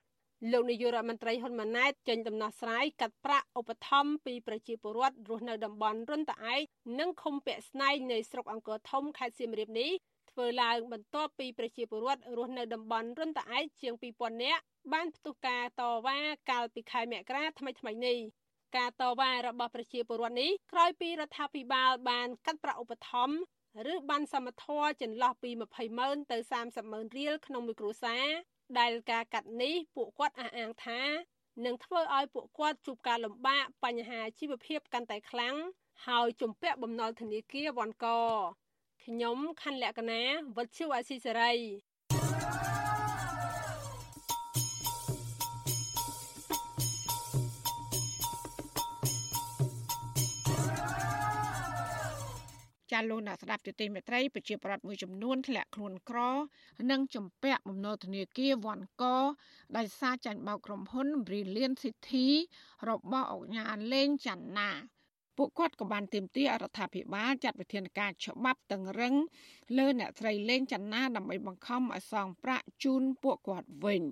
[0.53, 6.61] លោកនាយករដ្ឋមន្ត្រីហ៊ុនម៉ាណែតចេញដំណោះស្រាយកាត់ប្រាក់ឧបត្ថម្ភពីប្រជាពលរដ្ឋរស់នៅតំបន់រុនតាឯក
[7.01, 9.91] និងឃុំពាក់ស្នែងនៃស្រុកអង្គរធំខេត្តសៀមរាបនេះ
[10.31, 16.19] ធ្វើឡើងបន្ទាប់ពីប្រជាពលរដ្ឋរស់នៅតំបន់រុនតាឯកជាង2000នាក់បានផ្ទុះការតវ៉ា
[16.51, 18.19] កាលពីខែមករាថ្មីថ្មីនេះ
[18.77, 28.27] ការតវ៉ារបស់ប្រជាពលរដ្ឋនេះក្រោយពីរដ្ឋាភិបាលបានកាត់ប្រាក់ឧបត្ថម្ភឬបានសមត្ថភាពចន្លោះពី20ម៉ឺនទៅ30ម៉ឺនរៀលក្នុងមួយគ្រួសារ
[28.79, 31.01] ដែលការកាត់នេះពួកគាត់អះអាងថា
[31.65, 35.57] នឹងធ្វើឲ្យពួកគាត់ជួបការលំបាកបញ្ហាជីវភាពកាន់តែខ្លាំង
[36.07, 38.07] ហើយជំពាក់បំណុលធនាគារវ៉ាន់ក
[39.05, 40.23] ខ្ញុំខណ្ឌលក្ខណា
[40.57, 41.53] វុទ្ធុអាស៊ីសេរី
[52.93, 56.19] ចាលោកអ្នកស្ដាប់ទទីមេត្រីប្រជាប្រដ្ឋមួយចំនួនធ្លាក់ខ្លួនក្រ
[56.91, 59.05] និងជំពាក់បំណុលធនាគារវ៉ាន់ក
[59.77, 62.27] ដោយសារចាញ់បោកក្រុមហ៊ុន Brilliant City
[62.89, 64.71] របស់អង្គការលេងច័ន្ទណា
[65.37, 69.15] ពួកគាត់ក៏បានទាមទាររដ្ឋាភិបាលចាត់វិធានការច្បាប់តឹងរឹង
[69.79, 74.03] លើអ្នកស្រីលេងចនាដើម្បីបង្ខំឲ្យសងប្រាក់ជូនពួកគាត់វិញ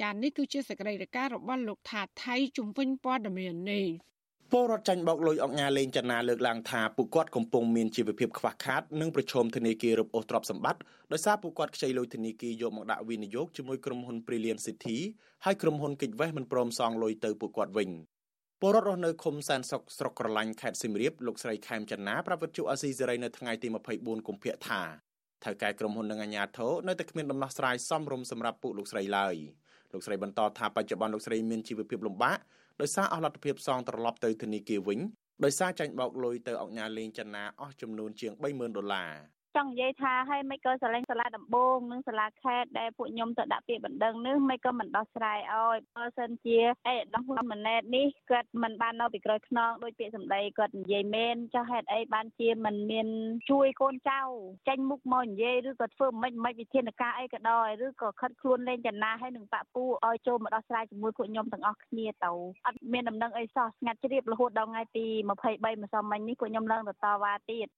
[0.00, 3.86] ចា៎នេះគឺជាសេចក្តីរាយការណ៍របស់លោកថាថៃជំវិញព័ត៌មាននេះ
[4.52, 10.80] ពលរដ្ឋចាញ់បោកលុយអង្គការលេងចនាលើកឡើងថាពួកគាត់កំពុងមានជីវភាពខ្វះខាតនិងប្រឈមធនាគាររឹបអូសទ្រព្យសម្បត្តិ
[11.12, 14.96] ដោយសារពួកគាត់ខ្ចីលុយធនាគារយកមកដាក់វិនិយោគជាមួយក្រុមហ៊ុន Brilliant City
[15.44, 17.90] ហើយក្រុមហ៊ុនកិច្ចវេះមិនព្រមសងលុយទៅពួកគាត់វិញ
[18.62, 23.68] ពលរដ្ឋរស់នៅឃុំសែនសុកស្រុកក្រឡាញ់ខេត្តសៀមរាបលោកស្រីខែមចនាប្រាប់វិទ្យុអាស៊ីសេរីនៅថ្ងៃទី
[23.98, 24.82] 24កុម្ភៈថា
[25.44, 29.34] ថៅកែក្រុមហ៊ុននិងអាជ្ញាធរនៅតែគ្មានដំណោះស្រាយសមរម្យសម្រាប់ពួកលោកស្រីឡើយ
[29.92, 32.38] លោកស្រីបន្តថាបច្ចុប្បន្នលោកស្រីមានជីវភាពលំបាក
[32.80, 34.98] ដោយសារអស់លទ្ធភាពសងត្រឡប់ទៅធនាគារវិញ
[35.44, 39.12] ដោយសារចាញ់បោកលុយទៅអង្គការលេងចិនណាអស់ចំនួនជាង30000ដុល្លារ
[39.56, 46.58] ចង់និយាយថាឲ្យមិនក៏ស្រឡាញ់សាលាដំបងនិងសាលាខេត្តដែលពួកខ្ញុំទៅដាក់ពាក្យបណ្ដឹងនេះមិនក៏មិនដោះស្រាយឲ្យបើសិនជា
[46.88, 53.08] អេដោះហ៊ុនម៉ាណែតនេះគាត់មិនបាននៅពីក្រោយខ្នងដោយពាក្យសម្ដីគាត់និយាយមែនចុះហេតុអីបានជាមិនមាន
[53.50, 54.20] ជួយកូនចៅ
[54.68, 62.32] ចេញមុខមកនិយាយឬក៏ធ្វើមិនមិនវិធានការអីក៏ដោយឬក៏ខិតខ្លួនលេងចំណាហើយនឹងបាក់ពូឲ្យចូលមកដោះស្រាយជាមួយពួកខ្ញុំទាំងអស់គ្នាទៅ
[62.66, 65.30] អត់មានដំណឹងអីសោះស្ងាត់ជ្រាបរហូតដល់ថ្ងៃទី23
[65.82, 67.68] ម្សិលមិញនេះពួកខ្ញុំឡើងទៅតវ៉ាទៀត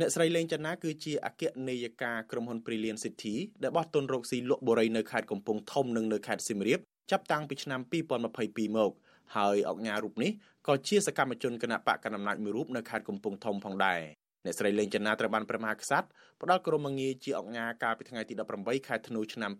[0.00, 6.80] អ្នកស្រីលេងចន្ទាគឺជាអគ្គនាយិកាក្រុមហ៊ុន Brilliant City ដែលបោះទុនរកស៊ីលក់បុរីនៅខេត្តកំពង់ធំនិងនៅខេត្តសៀមរាប
[7.10, 8.92] ចាប់តាំងពីឆ្នាំ2022មក
[9.36, 10.30] ហើយអង្គការរូបនេះ
[10.66, 14.00] ក៏ជាសកម្មជនគណៈបកកណ្ដាលអំណាចមួយរូបនៅខេត្តកំពង់ធំផងដែរ
[14.44, 16.06] អ្នកស្រីលេងចន្ទាត្រូវបានព្រះមហាក្សត្រ
[16.42, 19.52] ផ្ដល់ក្រុមងារជាអង្គការកាលពីថ្ងៃទី18ខែធ្នូឆ្នាំ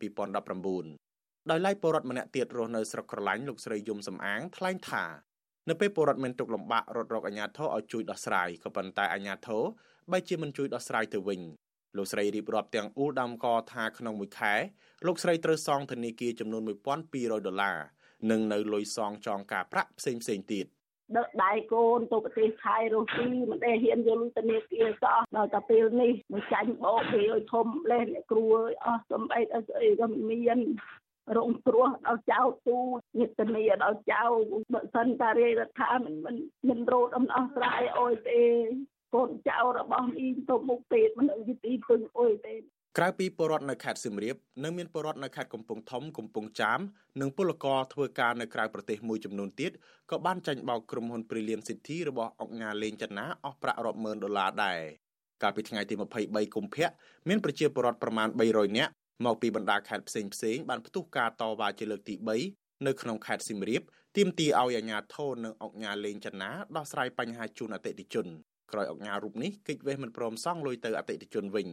[0.70, 5.04] 2019ដោយឡែកពលរដ្ឋម្នាក់ទៀតរស់នៅស្រុកក្រឡាញ់លោកស្រីយំសំអាងថ្លែងថា
[5.68, 9.62] នៅពេលពលរដ្ឋមានទុកលំបាករត់រកអាជ្ញាធរឲ្យជួយដោះស្រាយក៏ប៉ុន្តែអាជ្ញាធរ
[10.12, 11.40] បែរជាមិនជួយដោះស្រាយទៅវិញ
[11.96, 14.54] លោកស្រីរៀបរាប់ទាំងអ៊ូលដាំកថាក្នុងមួយខែ
[15.06, 16.62] លោកស្រីត្រូវសងធនាគារចំនួន
[17.04, 17.78] 1200ដុល្លារ
[18.30, 20.66] និងនៅលុយសងចងការប្រាក់ផ្សេងផ្សេងទៀត
[21.16, 28.44] ដឹកដៃកូនទៅប្រទេសថៃរុស្ស៊ីមិនដែលហ៊ានយកលុយធនាគារសោះដល់តែពេលនេះមកចាញ់បោកគេឲ្យធំលេះអ្នកគ្រូ
[28.84, 30.58] អស់សំបីអីស្អីក៏មាន
[31.36, 32.78] រងគ្រោះដល់ចៅទូ
[33.18, 34.22] ញាតិនីដល់ចៅ
[34.72, 36.36] បើសិនតារាយរដ្ឋាមិនមិន
[36.68, 38.42] មិនរោដំណោះស្រាយអុយទេ
[39.14, 42.54] កូនចៅរបស់មីងទៅមុខពេទ្យមិននៅទីពឹងអុយទេ
[42.98, 46.80] ក្រៅពីពលរដ្ឋនៅខេត្តសៀមរាបនៅមានពលរដ្ឋនៅខេត្តកំពង់ធំកំពង់ចាម
[47.20, 49.72] និងពលករធ្វើការនៅក្រៅប្រទេសមួយចំនួនទៀត
[50.10, 54.80] ក៏បានចាញ់បោកក្រុមហ៊ុន Brilliant City របស់អង្គការលេងចិនណាអស់ប្រាក់រាប់ម៉ឺនដុល្លារដែរ
[55.42, 55.94] កាលពីថ្ងៃទី
[56.24, 56.88] 23កុម្ភៈ
[57.28, 58.92] មានប្រជាពលរដ្ឋប្រមាណ300នាក់
[59.24, 62.14] មកពីបណ្ដាខេត្តផ្សេងផ្សេងបានផ្ទុះការតវ៉ាជាលើកទី
[62.50, 63.82] 3នៅក្នុងខេត្តសៀមរាប
[64.16, 68.26] ទាមទារឲ្យអាជ្ញាធរនិងអង្គការលេងចិនណាដោះស្រាយបញ្ហាជូនអតិថិជន
[68.72, 71.68] ក្រោយអង្គការរូបនេះគេចវេះមិនព្រមសងលុយទៅអតិថិជនវិញ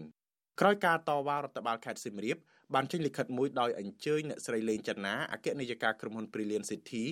[0.61, 2.37] ក្រោយការតវ៉ារដ្ឋបាលខេត្តសៀមរាប
[2.73, 7.03] បានចេញលិខិតមួយដោយអញ្ជើញអ្នកស្រីលេងចន្ទនាអគ្គនាយិកាក្រុមហ៊ុន Brilliant City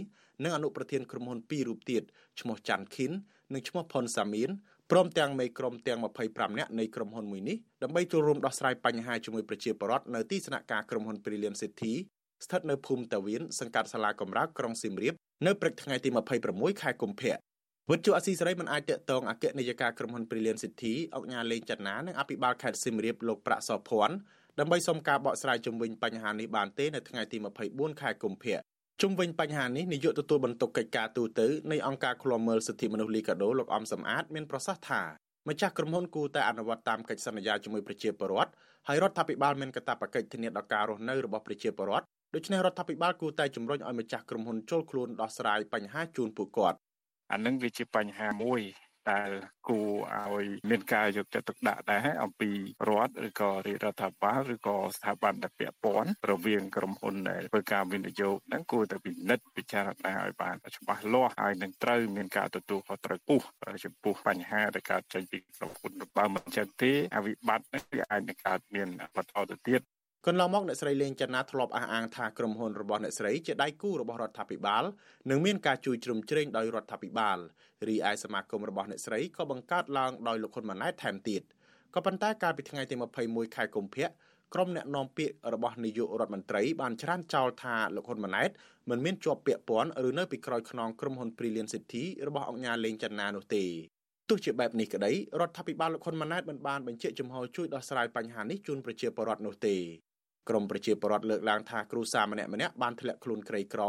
[0.43, 2.03] និងអនុប្រធានក្រុមហ៊ុនពីររូបទៀត
[2.39, 3.11] ឈ្មោះច័ន្ទខិន
[3.53, 4.49] និងឈ្មោះផុនសាមៀន
[4.91, 11.93] ព្រមទាំងមេក្រុមទាំង25នាក់នៃក្រុមហ៊ុនមួយនេះដើម្បីចូលរួមដោះស្រាយបញ្ហាជាមួយប្រជាពលរដ្ឋនៅទីស្នាក់ការក្រុមហ៊ុន Brilliant City
[12.45, 15.13] ស្ថិតនៅភូមិតាវៀនសង្កាត់សាលាកំរើកក្រុងសៀមរាប
[15.45, 16.09] នៅព្រឹកថ្ងៃទី
[16.45, 17.35] 26ខែកុម្ភៈ
[17.91, 24.15] វិទ្យុអស៊ីសេរីមិនអាចតកតងអគ្គនាយិកាក្រុមហ៊ុន Brilliant City អង្គការលេងចនានិងអភិបាលខេត្តសៀមរាបលោកប្រាក់សភ័ណ្ឌ
[24.59, 27.37] ដើម្បីសុំការបកស្រាយជំវិញបញ្ហានេះបានទេនៅថ្ងៃទី
[27.69, 28.57] 24ខែកុម្ភៈ
[29.01, 31.41] ជុំវិញបញ្ហានេះនាយកទទួលបន្ទុកកិច្ចការទូត
[31.71, 35.01] នៃអង្គការឃ្លាំមើលសិទ្ធិមនុស្សលីកាដូលោកអំសំអាតមានប្រសាសន៍ថា
[35.49, 38.51] ម្ចាស់ក្រុមហ៊ុនគួរតែអនុវត្តតាមកិច្ចសន្យាជាមួយប្រជាពលរដ្ឋ
[38.87, 46.77] ហើយរដ្ឋាភិបាលមានកាតព្វកិច្ចធានាដល់ការរស់នៅរបស់ប្រជាពលរដ្ឋដូច្នេះរដ្ឋាភិបាលគួរតែជំរុញឲ្យម្ចាស់ក្រុមហ៊ុនចូលខ្លួនដោះស្រាយបញ្ហាជូនពួកគាត់
[47.31, 48.61] អានឹងវាជាបញ្ហាមួយ
[49.11, 49.29] ដែល
[49.69, 49.91] គួរ
[50.37, 52.51] ឲ្យមានការយកចិត្តទុកដាក់ដែរអំពី
[52.89, 63.41] រដ្ឋឬក៏រាជរដ្ឋាភិបាលឬក៏ស្ថាប័នដែលពាក់ព័ន្ធរវាងក្រុមហ៊ុនដែលធ្វើការវិនិយោគហ្នឹងគួរតែពិនិត្យពិចារណាឲ្យបានច្បាស់លាស់ហើយនឹងត្រូវមានការទទួលខុសត្រូវពុះ
[63.85, 69.81] ចំពោះបញ្ហាដែលកើតចេញពីក្រុមហ៊ុនបើមិនចឹងទេអវិបត្តិនេះវាអាចនឹងកើតមានបន្តទៅទៀត
[70.27, 74.83] កន្លងមកអ្នកស្រីលេងចន្ទនាធ្លាប់អះអាងថាក្រុមហ៊ុនរបស់អ្នកស្រីជាដៃគូរបស់រដ្ឋាភិបាល
[75.29, 77.37] និងមានការជួយជ្រោមជ្រែងដោយរដ្ឋាភិបាល
[77.87, 81.41] រីឯសមាគមរបស់អ្នកស្រីក៏បង្កើតឡើងដោយលោកហ៊ុនម៉ាណែតថែមទៀត
[81.95, 84.07] ក៏ប៉ុន្តែកាលពីថ្ងៃទី21ខែកុម្ភៈ
[84.53, 88.49] ក្រុមអ្នកនាំពាក្យរបស់នាយករដ្ឋមន្ត្រីបានច្រានចោលថាលោកហ៊ុនម៉ាណែត
[88.89, 93.65] មិនមានជាប់ពាក់ព័ន្ធឬនៅពីក្រោយខ្នងក្រុមហ៊ុន Brilliant City របស់អង្គការលេងចន្ទនានោះទេ
[94.29, 99.75] ទោះជាបែបនេះក្តីរដ្ឋាភិបាលលោកហ៊ុនម៉ាណែតមិនបានបញ្ជាក់ចំហជួយដោះស្រាយបញ្ហានេះជូនប្រជាពលរដ្ឋនោះទេ
[100.49, 103.81] ក្រមប្រជាពលរដ្ឋលើកឡើងថាគ្រូសាម្នាក់ម្នាក់បានធ្លាក់ខ្លួនក្រីក្រ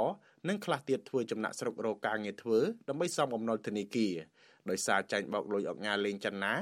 [0.49, 4.15] និងខ្លះទៀតធ្វើចំណាក់ស្រុករកការងារធ្វើដើម្បីសំបំណុលធនាគារ
[4.71, 6.55] ដោយសារចាញ់បោកលុយអុកញ៉ាលេងចន្ទណា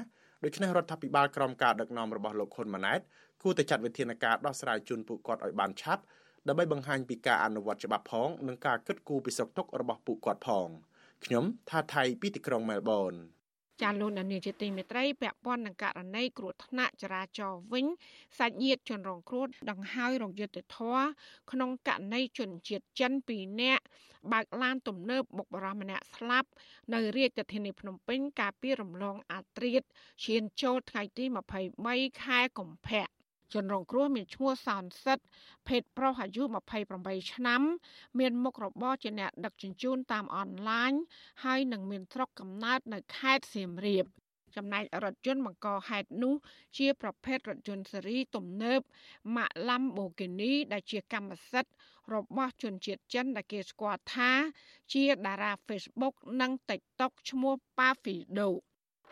[0.44, 3.00] ដូច្នេះរដ្ឋាភិបាលក្រមការដឹកនាំរបស់លោកហ៊ុនម៉ាណែត
[3.42, 6.02] គួរតែចាត់វិធានការដោះស្រាយជូនពួកគាត់ឲ្យបានឆាប់
[6.48, 10.68] ដើម្បីបង្ហាញពីការអនុវត្តច្បាប់ផងនិងការគិតគូរពីសុខទុក្ខរបស់ពួកគាត់ផង
[11.24, 13.14] ខ្ញុំថាថៃពីទីក្រុងមែលប៊ន
[13.83, 17.87] ចាលោកនានីជាទីមេត្រីពាក់ព័ន្ធនឹងករណីគ្រោះថ្នាក់ចរាចរណ៍វិញ
[18.38, 21.05] សាច់ញាតិជនរងគ្រោះដង្ហើយរងយុត្តិធម៌
[21.51, 23.83] ក្នុងករណីជនជាតិចិន2នាក់
[24.33, 26.49] បើកឡានទំនើបបុកបរោះម្នាក់ស្លាប់
[26.95, 29.83] នៅរាជធានីភ្នំពេញកាលពីរំលងអាត្រៀត
[30.25, 31.25] ឈានចូលថ្ងៃទី
[31.73, 33.22] 23ខែកុម្ភៈ
[33.55, 35.19] ជនរងគ្រោះមានឈ្មោះសោនសិត
[35.69, 36.43] ភេទប្រុសអាយុ
[36.88, 37.62] 28ឆ្នាំ
[38.19, 40.93] មានមុខរបរជាអ្នកដឹកជញ្ជូនតាមអនឡាញ
[41.45, 44.07] ហើយនឹងមានស្រុកកំណើតនៅខេត្តសៀមរាប
[44.57, 46.35] ចំណែករថយន្តបង្កហេតុនោះ
[46.79, 48.81] ជាប្រភេទរថយន្តស៊េរីទំនើប
[49.37, 51.73] ម៉ាក Lamborghini ដែលជាកម្មសិទ្ធិ
[52.15, 54.31] របស់ជនជាតិចិនដែលគេស្គាល់ថា
[54.95, 58.49] ជាតារា Facebook និង TikTok ឈ្មោះ Pavido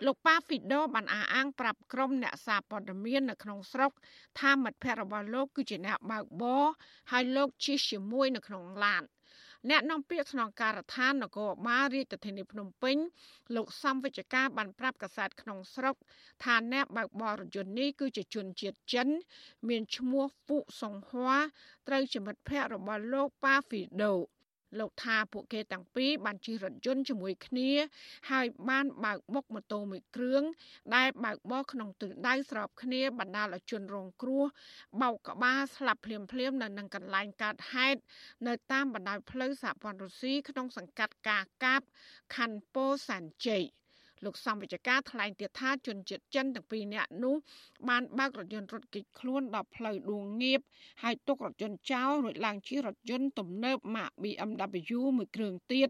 [0.07, 3.93] លោកប៉ាហ្វីដូបានអះអាងប្រាប់ក្រុមអ្នកសារព័ត៌មាននៅក្នុងស្រុក
[4.41, 6.65] ថាមិត្តភ័ក្តិរបស់លោកគឺជាអ្នកបើកបរ
[7.13, 9.03] ហើយលោកជិះជាមួយនៅក្នុងឡាន
[9.71, 12.97] អ្នកនាំពាក្យស្នងការដ្ឋាននគរបាលរាជធានីភ្នំពេញ
[13.57, 15.97] លោកសំវិជ្ជការបានប្រាប់កាសែតក្នុងស្រុក
[16.45, 19.09] ថាអ្នកបើកបររថយន្តនេះគឺជាជនជាតិចិន
[19.69, 21.37] មានឈ្មោះហ្វុសុងហួរ
[21.89, 24.15] ត្រូវជាមិត្តភ័ក្តិរបស់លោកប៉ាហ្វីដូ
[24.79, 27.71] លោកថាពួកគេទាំងពីរបានជិះរថយន្តជាមួយគ្នា
[28.31, 30.43] ហើយបានបើកបុកម៉ូតូមួយគ្រឿង
[30.97, 34.45] ដែលបើកបរក្នុងទិសដៅស្របគ្នាបណ្ដាលឲ្យជនរងគ្រោះ
[35.03, 38.01] បោកក្បាលស្លាប់ភ្លាមភ្លាមនៅនឹងកន្លែងកើតហេតុ
[38.47, 41.83] នៅតាមបណ្ដោយផ្លូវសហព័ន្ធរុស្ស៊ីក្នុងសង្កាត់កាកាប
[42.37, 43.65] ខណ្ឌពោធិ៍សែនជ័យ
[44.25, 47.35] លោកសំវិជ្ជការថ្លែងទៀតថាជនជាតិចិនទាំងពីរនាក់នោះ
[47.89, 50.61] បានបើករថយន្តរត់គេចខ្លួនដល់ផ្លូវដួងងៀប
[51.03, 55.89] ហើយទុករថយន្តចោលរួចឡើងជិះរថយន្តទំនើបម៉ាក BMW មួយគ្រឿងទៀត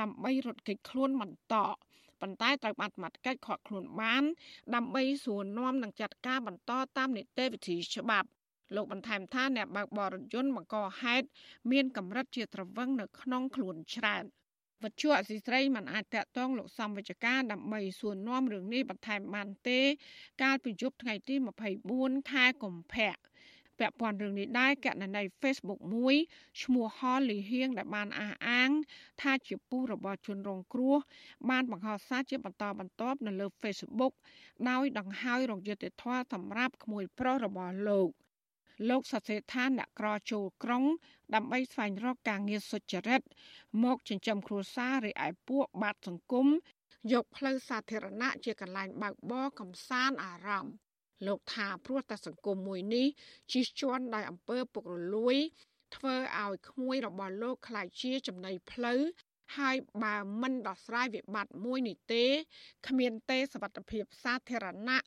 [0.00, 1.54] ដើម្បីរត់គេចខ្លួនបន្ត
[2.20, 4.22] ប៉ុន្តែត្រូវបានសមត្ថកិច្ចខកខ្លួនបាន
[4.74, 8.28] ដើម្បីសួរនាំនិងចាត់ការបន្តតាមនីតិវិធីច្បាប់
[8.74, 11.26] លោកបន្ថែមថាអ្នកបើកបររថយន្តបង្កហេតុ
[11.70, 14.24] មានកម្រិតជាត្រវឹងនៅក្នុងខ្លួនច្រើន។
[14.84, 19.80] វត្ថុអសីស្រីមិនអាចតាក់ទងលោកសំវិជ្ជការដើម្បីសួរនាំរឿងនេះបន្ថែមបានទេ
[20.42, 21.34] កាលពីយប់ថ្ងៃទី
[21.82, 23.14] 24ខែកុម្ភៈ
[23.78, 26.14] ពាក់ព័ន្ធរឿងនេះដែរកណនី Facebook មួយ
[26.62, 28.70] ឈ្មោះហលលីហៀងដែលបានអះអាង
[29.20, 30.96] ថាជាពូរបស់ជនរងគ្រោះ
[31.50, 34.12] បានបង្ហោះសារជាបន្តបន្ទាប់នៅលើ Facebook
[34.70, 38.10] ដោយដង្ហើយរងយុត្តិធម៌សម្រាប់ក្មួយប្រុសរបស់លោក
[38.88, 40.84] លោកសរសេរថាអ្នកក្រចូលក្រុង
[41.34, 43.20] ដើម្បីស្វែងរកការងារសុចរិត
[43.84, 46.46] មកចិញ្ចឹមគ្រួសារឬឯពួកបាតសង្គម
[47.12, 50.74] យកផ្លូវសាធារណៈជាកន្លែងបើកបរកំសាន្តអារម្មណ៍
[51.26, 53.06] លោកថាព្រោះតែសង្គមមួយនេះ
[53.52, 55.36] ជិះជាន់ដោយអំពើពុករលួយ
[55.96, 59.00] ធ្វើឲ្យក្មួយរបស់លោកខ្លាចជាចំណីផ្លូវ
[59.56, 62.24] ហើយបើមិនដោះស្រាយវិបត្តិមួយនេះទេ
[62.88, 65.00] គ្មានទេសវត្ថភាពសាធារណៈ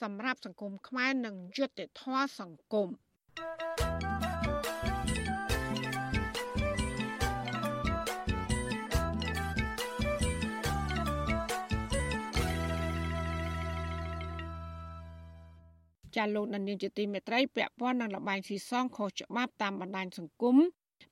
[0.00, 2.88] សម្រាប់សង្គមខ្មែរនិងយុត្តិធម៌សង្គម។
[16.18, 20.56] ចាលោកនានីជាទីមេត្រីពាក់ព័ន្ធនឹងលបែងស៊ីសងខុសច្បាប់តាមបណ្ដាញសង្គម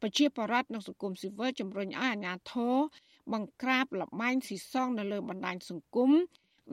[0.03, 2.75] ប្រជាពលរដ្ឋនិងសង្គមស៊ីវិលជំរុញឲ្យអាជ្ញាធរ
[3.33, 6.11] បង្ក្រាបលបែងស៊ីសងនៅលើបណ្ដាញសង្គម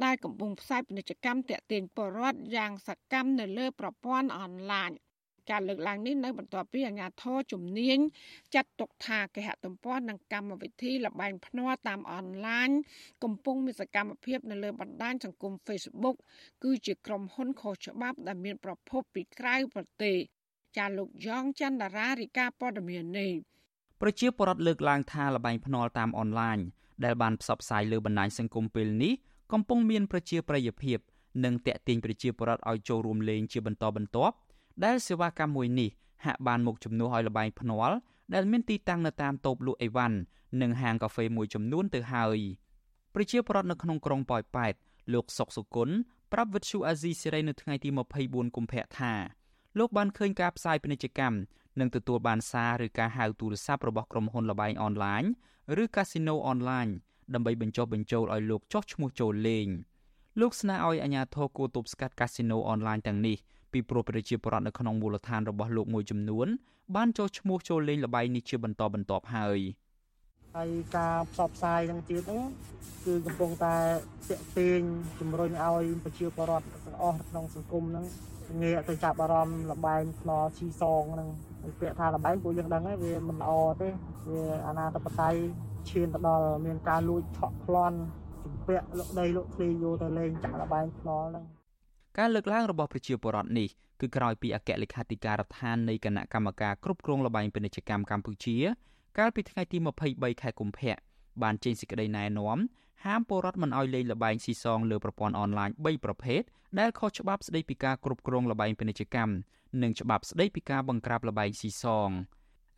[0.03, 4.91] ដែលកំពុងផ្សាយពាណិជ្ជកម្មតាក់ទាញពលរដ្ឋយ៉ាងសកម្មនៅលើប្រព័ន្ធអនឡាញ
[5.51, 7.97] ការលើកឡើងនេះនៅបន្ទាប់ពីអាជ្ញាធរជំនាញ
[8.55, 12.69] ចាត់ទុកថាគេហទំព័រនិងកម្មវិធីលបែងភ្នាល់តាមអនឡាញ
[13.23, 16.15] កំពុងមានសកម្មភាពនៅលើបណ្ដាញសង្គម Facebook
[16.63, 20.17] គឺជាក្រុមហ៊ុនខុសច្បាប់ដែលមានប្រភពពីក្រៅប្រទេស
[20.77, 23.33] ចាលោកយ៉ងច័ន្ទតារារីកាព័ត៌មាននេះ
[24.01, 26.57] ប្រជាពលរដ្ឋលើកឡើងថាលបែងភ្នាល់តាមអនឡាញ
[27.05, 29.13] ដែលបានផ្សព្វផ្សាយលើបណ្ដាញសង្គមពេលនេះ
[29.53, 30.97] កំពុងមានប្រជាប្រិយភាព
[31.45, 34.35] និងតាក់ទាញប្រជាពលរដ្ឋឲ្យចូលរួមលេងជាបន្តបន្ទាប់
[34.85, 35.89] ដែលសេវាកម្មមួយនេះ
[36.25, 37.97] ហាក់បានមកជំនួសឲ្យលបែងភ្នាល់
[38.33, 40.17] ដែលមានទីតាំងនៅតាមតូបលក់អីវ៉ាន់
[40.61, 42.39] និងហាងកាហ្វេមួយចំនួនទៅហើយ
[43.13, 44.73] ប្រជាពលរដ្ឋនៅក្នុងក្រុងប៉ោយប៉ែត
[45.13, 45.95] លោកសុកសុគន្ធ
[46.33, 47.89] ប្រាប់វិទ្យុអាស៊ីសេរីនៅថ្ងៃទី
[48.23, 49.13] 24កុម្ភៈថា
[49.79, 51.37] លោកបានឃើញការផ្សាយពាណិជ្ជកម្ម
[51.79, 55.23] និងទទួលបានសារឬការហៅទូរស័ព្ទរបស់ក្រុមហ៊ុនលបែងអនឡាញ
[55.83, 56.87] ឬកាស៊ីណូអនឡាញ
[57.33, 59.67] ដើម្បីបញ្ចុះបញ្ចូលឲ្យលោកចោះឈ្មោះចូលលេង
[60.39, 63.37] លោកស្នើឲ្យអាជ្ញាធរគួរទប់ស្កាត់កាស៊ីណូអនឡាញទាំងនេះ
[63.73, 66.47] ពីព្រោះប្រជាពលរដ្ឋនៅក្នុងមូលដ្ឋានរបស់លោកមួយចំនួន
[66.95, 69.59] បានចុះឈ្មោះចូលលេងល្បែងនេះជាបន្តបន្ទាប់ហើយ
[70.55, 72.41] ហើយការផ្សព្វផ្សាយនឹងទៀតហ្នឹង
[73.05, 73.75] គឺកំពុងតែ
[74.29, 74.81] តាក់ទាញ
[75.19, 78.05] ជំរុញឲ្យប្រជាពលរដ្ឋទាំងអស់ក្នុងសង្គមហ្នឹង
[78.61, 81.29] ងាកទៅចាប់អារម្មណ៍លបែងខ្លោឈីសងហ្នឹង
[81.79, 83.89] ពាក្យថាលបែងពួកយើងដឹងហើយវាមិនល្អទេ
[84.29, 85.35] វាអាណាតបត័យ
[85.89, 87.97] ឈានទៅដល់មានការលួចឆក់ប្លន់
[88.43, 91.45] ជំពាក់លុកដីលុកធ្លីយកទៅលេងចាក់លបែងខ្លោហ្នឹង
[92.17, 93.69] ការលើកឡើងរបស់ប្រជាពលរដ្ឋនេះ
[94.01, 98.57] គឺក្រោយពីអគ្គលេខាធិការដ្ឋាននៃគណៈកម្មការគ្រប់គ្រងលបែងពាណិជ្ជកម្មកម្ពុជា
[99.17, 99.77] កាលពីថ្ងៃទី
[100.09, 100.95] 23ខែកុម្ភៈ
[101.43, 102.57] បានចេញសេចក្តីណែនាំ
[103.05, 106.41] ហាមពលរដ្ឋមិនឲ្យលេងលបែងស៊ីសងលើប្រព័ន្ធអនឡាញ3ប្រភេទ
[106.79, 109.33] ដែលខុសច្បាប់ស្តីពីការគ្រប់គ្រងលបែងពាណិជ្ជកម្ម
[109.81, 112.09] និងច្បាប់ស្តីពីការបង្ក្រាបលបែងស៊ីសង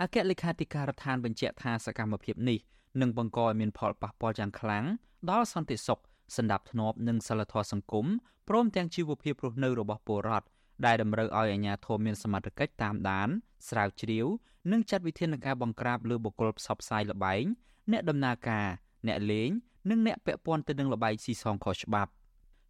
[0.02, 2.60] អគ្គលេខាធិការដ្ឋានបញ្ជាក់ថាសកម្មភាពនេះ
[3.02, 4.86] នឹងបង្កឲ្យមានផលប៉ះពាល់យ៉ាងខ្លាំង
[5.30, 6.00] ដល់សន្តិសុខ
[6.35, 8.05] សន្តិភាពនិងសិលធម៌សង្គម
[8.49, 10.47] ព្រមទាំងជីវភាពរស់នៅរបស់ពលរដ្ឋ
[10.85, 13.29] ដែលតម្រូវឲ្យអាជ្ញាធរមានសមត្ថកិច្ចតាមដាន
[13.69, 14.25] ស្រាវជ្រាវ
[14.71, 17.43] និងចាត់វិធានការបង្ក្រាបលើបុគ្គលផ្សព្វផ្សាយល្បែង
[17.91, 18.67] អ្នកដំណើរការ
[19.07, 19.49] អ្នកលេង
[19.89, 22.11] និងអ្នកពាក់ព័ន្ធទៅនឹងល្បែងស៊ីសងខុសច្បាប់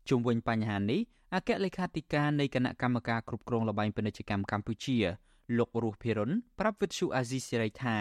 [0.09, 1.01] ជុំវិញបញ្ហានេះ
[1.35, 4.97] អគ្គលេខាធិការនៃគណៈកម្មការគ្រប់គ្រងល្បែងពាណិជ្ជកម្មកម្ពុជា
[5.57, 7.97] លោករស់ភិរុនប្រាប់វិទ្យុអាស៊ីសេរីថា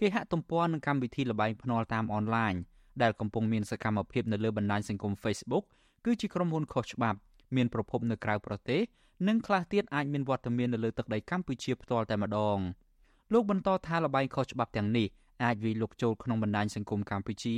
[0.00, 2.54] គេហាក់ទំព័រនឹងកម្មវិធីល្បែងភ្នាល់តាមអនឡាញ
[3.02, 5.64] ដែលកំពុងមានសកម្មភាពនៅលើបណ្ដាញសង្គម Facebook
[6.04, 7.18] គឺជាក្រុមហ៊ុនខុសច្បាប់
[7.56, 8.80] មានប្រភពនៅក្រៅប្រទេស
[9.28, 12.58] និងខ្លះទៀតអាចមានវត្តមាននៅលើទឹកដីកម្ពុជាផ្ទាល់តែម្ដង
[13.32, 15.06] លោកបន្តថាលបែងខុសច្បាប់ទាំងនេះ
[15.44, 17.54] អាចវាយលុកចូលក្នុងបណ្ដាញសង្គមកម្ពុជា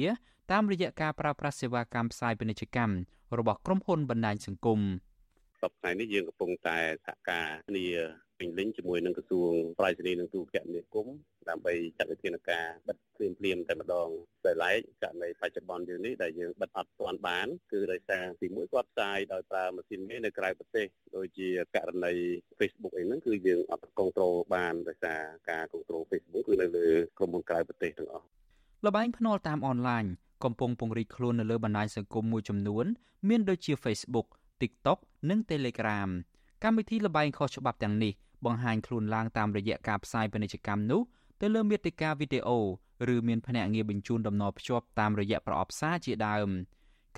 [0.52, 2.94] តាមរយៈការប្រើប្រាស់សេវាកម្មផ្សាយពាណិជ្ជកម្ម
[3.38, 4.80] របស់ក្រុមហ៊ុនបណ្ដាញសង្គម
[5.60, 7.86] សប្តាហ៍នេះយើងកំពុងតែសហការគ្នា
[8.38, 11.16] ពេញលេញជាមួយនឹងក្រសួងប្រៃសណីនិងទូរគមនាគមន៍
[11.48, 14.08] ដើម្បីចាត់វិធានការបិទភ្លាមភ្លាមតែម្ដង
[14.44, 22.12] តែឡែកករណីបច្ចុប្បន្នយើងនេះដែលយើងបិទអត់ទាន់បានគឺដោយសារទីមួយគាត់ផ្សាយដោយប្រើម៉ាស៊ីនមេនៅក្រៅប្រទេសដូចជាករណី
[22.58, 25.20] Facebook អីហ្នឹងគឺយើងអត់គ្រប់គ្រងបានដោយសារ
[25.50, 28.26] ការគ្រប់គ្រង Facebook គឺនៅលើក្រុមហ៊ុនក្រៅប្រទេសទាំងអស់
[28.86, 30.04] លបែងភ្នាល់តាមអនឡាញ
[30.44, 32.84] កំពុងពង្រីកខ្លួននៅលើបណ្ដាញសង្គមមួយចំនួន
[33.28, 34.26] មានដូចជា Facebook
[34.60, 34.98] TikTok
[35.30, 36.10] និង Telegram
[36.66, 38.12] កម្មវិធីលបែងខុសច្បាប់ទាំងនេះ
[38.46, 41.00] បង្ហាញខ្លួនឡើងតាមរយៈការផ្សាយពាណិជ្ជកម្មនោះ
[41.40, 42.58] ទៅលើមាតិកាវីដេអូ
[43.14, 46.48] ឬមានភ្នាក់ងារបញ្ជូនដំណរភ្ជាប់តាមរយៈប្រអប់សារជាដើម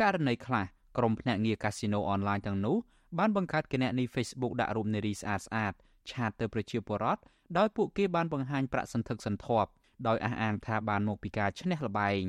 [0.01, 0.65] ករណីខ្លះ
[0.97, 2.77] ក្រុមភ្នាក់ងារកាស៊ីណូអនឡាញទាំងនោះ
[3.19, 5.75] បានបង្កើតគណនី Facebook ដាក់រូបនារីស្អាតស្អាត
[6.11, 7.23] ឆាតទៅប្រជាពលរដ្ឋ
[7.59, 9.71] ដោយពួកគេបានបង្ហាញប្រាក់សន្ធឹកសន្ធាប់
[10.07, 12.25] ដោយអះអាងថាបានមកពីការឈ្នះល្បែង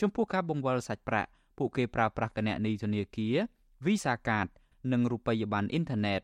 [0.00, 3.36] ចំពោះការបង្វិលសាច់ប្រាក់ពួកគេប្រើប្រាស់គណនីធនាគារ
[3.84, 4.48] Visa Card
[4.92, 6.22] និងរូបិយប័ណ្ណអ៊ីនធឺណិត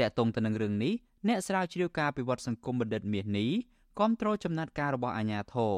[0.00, 0.94] តាក់ទងទៅនឹងរឿងនេះ
[1.28, 3.50] អ្នកស្រាវជ្រាវការពិវត្តសង្គមបណ្ឌិតមាសនេះ
[3.98, 5.74] គាំទ្រចំណាត់ការរបស់អាជ្ញាធរ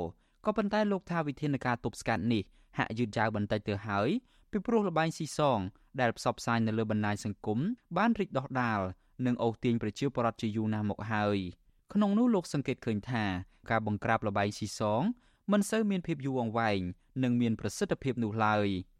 [0.46, 2.42] ក៏ប៉ុន្តែលោកថាវិធានការទប់ស្កាត់នេះ
[2.78, 4.08] ហាក់យឺតយ៉ាវបន្តិចទៅហើយ
[4.50, 5.58] ពីព្រោះលបែងស៊ីសង
[6.00, 7.58] ដែលផ្សព្វផ្សាយនៅលើបណ្ដាញសង្គម
[7.96, 8.80] បានរីកដុះដាល
[9.26, 11.38] និងអូសទាញប្រជាពលរដ្ឋជាយូរណាស់មកហើយ
[11.92, 13.24] ក្នុងនោះលោកសង្កេតឃើញថា
[13.70, 15.02] ការបង្ក្រាបលបែងស៊ីសង
[15.52, 16.80] មិនសូវមានភាពយូរអង្វែង
[17.22, 18.68] និងមានប្រសិទ្ធភាពនោះឡើយ។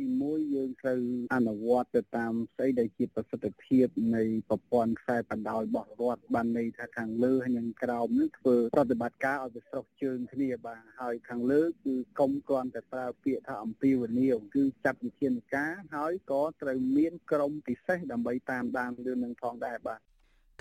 [0.00, 1.00] ទី1យើងត្រូវ
[1.34, 3.86] អនុវត្តទៅតាមស្អីដែលជាប្រសិទ្ធភាព
[4.16, 20.00] នៃប្រព័ន្ធខ្សែបណ្ដោយរបស់រដ្ឋបានន័យថាខាងលើហើយនិងក្រោមនឹងធ្វើប្រតិបត្តិការឲ្យវាស្រុះជើងគ្នាបាទហើយខាងលើគឺកុំគ្រាន់តែប្រើពាក្យថាអំពាវនាវគឺចាត់វិធានការហើយក៏ត្រូវមានក្រមពិសេសដើម្បីតាមដានរឿងនឹងផងដែរបាទ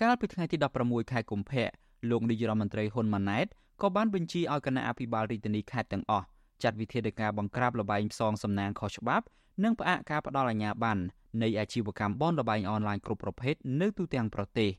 [0.01, 1.69] កាលពីថ្ងៃទី16ខែកុម្ភៈ
[2.09, 3.47] លោកនាយរដ្ឋមន្ត្រីហ៊ុនម៉ាណែត
[3.81, 6.27] ក៏បានបញ្ជាឲ្យគណៈអភិបាលរាជធានីខេត្តទាំងអស់
[6.63, 9.25] ចាត់វិធានការបង្ក្រាបលបែងផ្សងសំណាងខុសច្បាប់
[9.63, 11.01] និងផ្អាកការផ្ដល់អាជ្ញាប័ណ្ណ
[11.41, 14.69] នៃអាជីវកម្មបនលបែងអនឡាញគ្រប់ប្រភេទនៅទូទាំងប្រទេស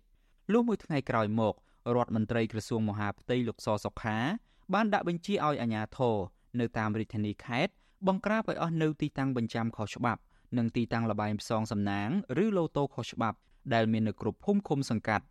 [0.52, 1.54] លុះមួយថ្ងៃក្រោយមក
[1.96, 4.18] រដ្ឋមន្ត្រីក្រសួងមហាផ្ទៃលោកសសុខា
[4.74, 6.16] បានដាក់បញ្ជាឲ្យអាជ្ញាធរ
[6.60, 7.72] នៅតាមរាជធានីខេត្ត
[8.06, 10.20] បង្ក្រាបឲ្យអស់នៅទីតាំងបញ្ចាំខុសច្បាប់
[10.56, 12.08] និងទីតាំងលបែងផ្សងសំណាង
[12.44, 13.36] ឬឡូតូខុសច្បាប់
[13.74, 15.24] ដែលមាននៅគ្រប់ភូមិឃុំសង្កាត់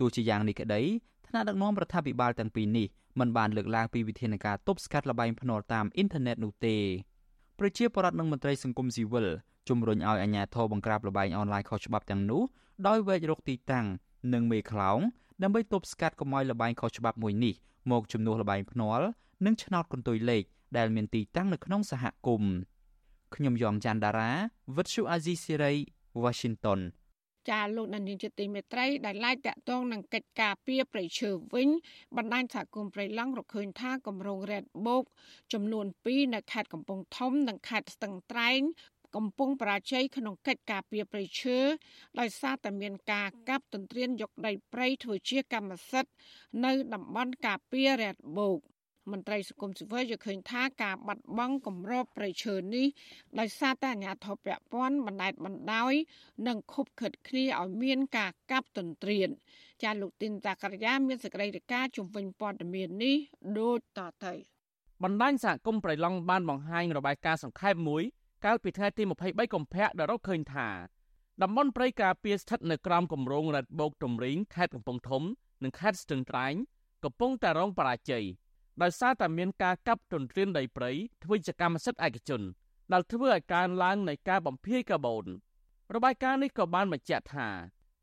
[0.00, 0.80] ទោះជាយ៉ាងនេះក្តី
[1.26, 2.86] ថ្នាក់ដឹកនាំរដ្ឋាភិបាលទាំងពីរនេះ
[3.18, 6.76] មិនបានលើកឡើងពីវិធានការទប់ស្កាត់លបែងភ្នាល់តាមអ៊ីនធឺណិតនោះទេ
[7.58, 9.26] ប្រជាពលរដ្ឋនិងមន្ត្រីសង្គមស៊ីវិល
[9.68, 12.42] ជំរុញឲ្យអាជ្ញាធរបង្ក្រាបលបែងអនឡាញខុសច្បាប់ទាំងនោះ
[12.86, 13.86] ដោយវែករកទីតាំង
[14.32, 14.98] និងមេខ្លោង
[15.42, 17.54] ដើម្បីទប់ស្កាត់កុំឲ្យលបែងខុសច្បាប់មួយនេះ
[17.90, 19.06] មកជំនួសលបែងភ្នាល់
[19.44, 20.44] និងឆ្នោតកន្ទុយលេខ
[20.76, 22.54] ដែលមានទីតាំងនៅក្នុងសហគមន៍
[23.34, 24.32] ខ្ញុំយ៉ងច័ន្ទដារា
[24.76, 25.72] វិទ្យុអាស៊ីសេរី
[26.22, 26.80] Washington
[27.50, 31.68] ចាលោកនានីជាទីមេត្រីដែលឡាយតាក់ទងនឹងកិច្ចការពីប្រៃឈើវិញ
[32.16, 35.04] បណ្ដាញសហគមន៍ប្រៃឡង់រកឃើញថាគម្រោង Red Book
[35.52, 38.60] ចំនួន2នៅខេត្តកំពង់ធំ និងខេត្តស្ទឹងត្រែង
[39.16, 41.58] កំពុងបរាជ័យក្នុងកិច្ចការពីប្រៃឈើ
[42.20, 46.12] ដោយសារតែមានការកាប់ទន្ទ្រានយកដីព្រៃធ្វើជាកម្មសិទ្ធិ
[46.64, 48.60] នៅតំបន់ការពី Red Book
[49.10, 52.86] មន្ត្រីសង្គមស៊ីវិលយល់ឃើញថាការបាត់បង់គម្របប្រៃឈើនេះ
[53.40, 55.92] ដោយសារតែអាជ្ញាធរពាក់ព័ន្ធបណ្តែតបណ្តោយ
[56.46, 59.28] និងខុបខិតគ្នាឲ្យមានការកាប់ទន្ទ្រាន
[59.82, 63.16] ចាលោកទីនតាករយាមានសេចក្តីរាយការណ៍ជំវិញព័ត៌មាននេះ
[63.58, 64.32] ដូចតទៅ
[65.02, 68.02] បណ្ដាញសហគមន៍ប្រៃឡង់បានបង្ហាញរបាយការណ៍សង្ខេបមួយ
[68.44, 70.68] កាលពីថ្ងៃទី23កុម្ភៈដែលរកឃើញថា
[71.42, 75.22] តំបន់ព្រៃការពារស្ថិតនៅក្រោមគម្រោងរ៉ាត់បូកទំរីងខេត្តកំពង់ធំ
[75.62, 76.54] និងខេត្តស្ទឹងត្រែង
[77.04, 78.24] កំពុងតែរងបរាជ័យ
[78.82, 80.90] ដោយសារតែមានការកាប់ទន្ទ្រានដីព្រៃ
[81.22, 82.42] ធ្វើជាកម្មសិទ្ធិឯកជន
[82.92, 85.26] ដែលធ្វើឲ្យកើនឡើងនៃការបំភាយកាបូន
[85.94, 87.48] របាយការណ៍នេះក៏បានបញ្ជាក់ថា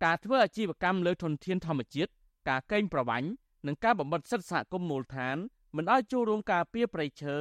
[0.03, 2.12] ការធ្វើអាជីវកម្មលើធនធានធម្មជាតិ
[2.49, 3.29] ការកេងប្រវ័ញ្ច
[3.67, 5.38] និងការបំបត្តិសិទ្ធិសហគមន៍មូលដ្ឋាន
[5.75, 7.36] មិនឲ្យចូលរួមការពារព្រៃឈើ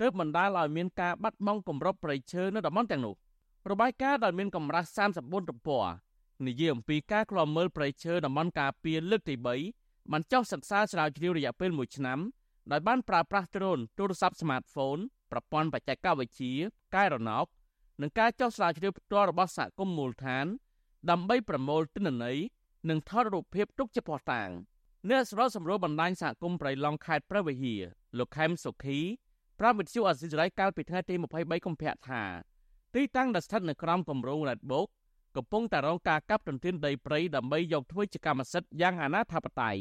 [0.00, 3.14] ទើបបណ្ដាលឲ្យមានការបាត់បង់គម្របព្រៃឈើនៅតំបន់ទាំងនោះ
[3.70, 5.86] របាយការណ៍ដែលមានកម្រាស់34ទំព័រ
[6.46, 9.34] និយាយអំពីការក្លំមើលព្រៃឈើតំបន់ការពារលើកទី
[9.72, 12.18] 3បានចុះសិក្សាស្រាវជ្រាវរយៈពេល1ឆ្នាំ
[12.72, 14.98] ដោយបានប្រើប្រាស់ដ្រូនទូរស័ព្ទស្មាតហ្វូន
[15.32, 16.52] ប្រព័ន្ធបច្ចេកវិទ្យា
[16.94, 17.46] កែរណោក
[18.00, 20.46] និងការចុះស្រាវជ្រាវផ្ទាល់របស់សហគមន៍មូលដ្ឋាន
[21.10, 22.38] ដើម្បីប្រមូលទិន្នន័យ
[22.90, 24.50] និងថតរូបភាពទុកជាភស្តុតាង
[25.08, 27.82] អ្នកស្រុកសម្រួលបណ្ដាញសហគមន៍ប្រៃឡង់ខេត្តព្រះវិហារ
[28.18, 28.98] លោកខេមសុខី
[29.58, 32.22] ប្រាប់វិទ្យុអសិរ័យកាលពីថ្ងៃទី23កុម្ភៈថា
[32.94, 34.88] ទីតាំងដែលស្ថិតនៅក្រោមគម្រោង Red Book
[35.36, 39.76] កំពុងតែរងការកាប់ទន្ទ្រានដីព្រៃដើម្បីយកធ្វើជាកម្មសិទ្ធិយ៉ាងអនាធបត័យ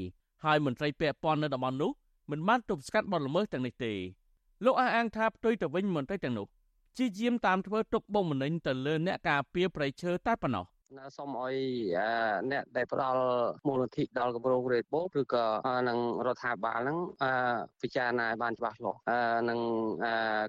[0.46, 1.92] ហើយមន្ត្រីពាក់ព័ន្ធនៅតំបន់នោះ
[2.30, 3.94] មិនបានទប់ស្កាត់បទល្មើសទាំងនេះទេ
[4.66, 6.48] លោកអះអាងថាផ្ទុយទៅវិញមន្ត្រីទាំងនោះ
[6.98, 10.66] ជាយាមតាមធ្វើទុកបុកម្នេញទៅលើអ្នកការពារប្រៃឈើតែប៉ុណ្ណោះ
[11.18, 11.56] សូមឲ្យ
[12.52, 13.22] អ្នកដែលផ្ដល់
[13.68, 15.46] មូលនិធិដល់គម្រោងរេតបូឬក៏
[15.90, 16.98] នឹងរដ្ឋាភិបាលហ្នឹង
[17.82, 19.00] ពិចារណាឲ្យបានច្បាស់លាស់
[19.50, 19.60] នឹង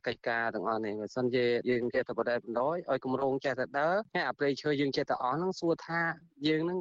[0.07, 6.01] កិច្ចការទាំងអស់នេះបើសិនជាយើងចេះតែបដិបណ្ដោយឲ្យគម្រោងចេះតែដើរហើយអាប្រេឈើយើងចេះតែអស់ហ្នឹងសួរថា
[6.49, 6.79] យើងហ្នឹង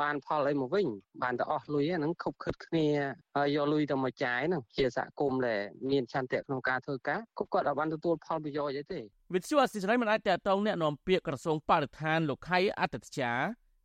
[0.00, 0.86] បានផលអីមកវិញ
[1.22, 2.86] បានតែអស់លុយហ្នឹងខុបខិតគ្នា
[3.36, 5.60] ហើយយកលុយទៅមកចាយហ្នឹងជាសហគមន៍ដែល
[5.90, 9.00] មានឆន្ទៈក្នុងការធ្វើការគាត់គាត់អាចបានទទួលផលប្រយោជន៍អីទេ
[9.33, 13.31] វិទ្យុអសិរ័យមិនអាចតតងแนะនាំពាក្យក្រសួងបរិស្ថានលោកខៃអត្តតិចា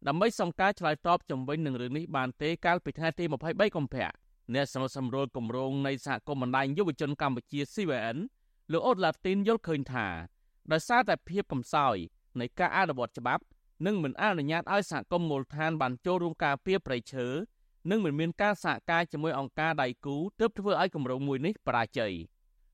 [0.07, 4.11] ដើម្បីសំការឆ្លើយតបជំវិញនឹងរឿងនេះបានទេកាលពីថ្ងៃទី23កុម្ភៈ
[4.55, 8.19] អ្នកសម្រុសម្រួលគម្រោងនៃសហគមន៍បណ្ដាញយុវជនកម្ពុជា CVN
[8.73, 10.07] លោកអូតឡាទីនយល់ឃើញថា
[10.73, 11.97] ដោយសារតែភាពកំសោយ
[12.41, 13.43] នៃការអនុវត្តច្បាប់
[13.87, 17.27] និងមិនអនុញ្ញាតឲ្យសហគមន៍មូលដ្ឋានបានចូលរួមការពារប្រៃឈើ
[17.91, 22.13] និងមិនមានការសហការជាមួយអង្គការដៃគូទើបធ្វើឲ្យគម្រោងមួយនេះបរាជ័យ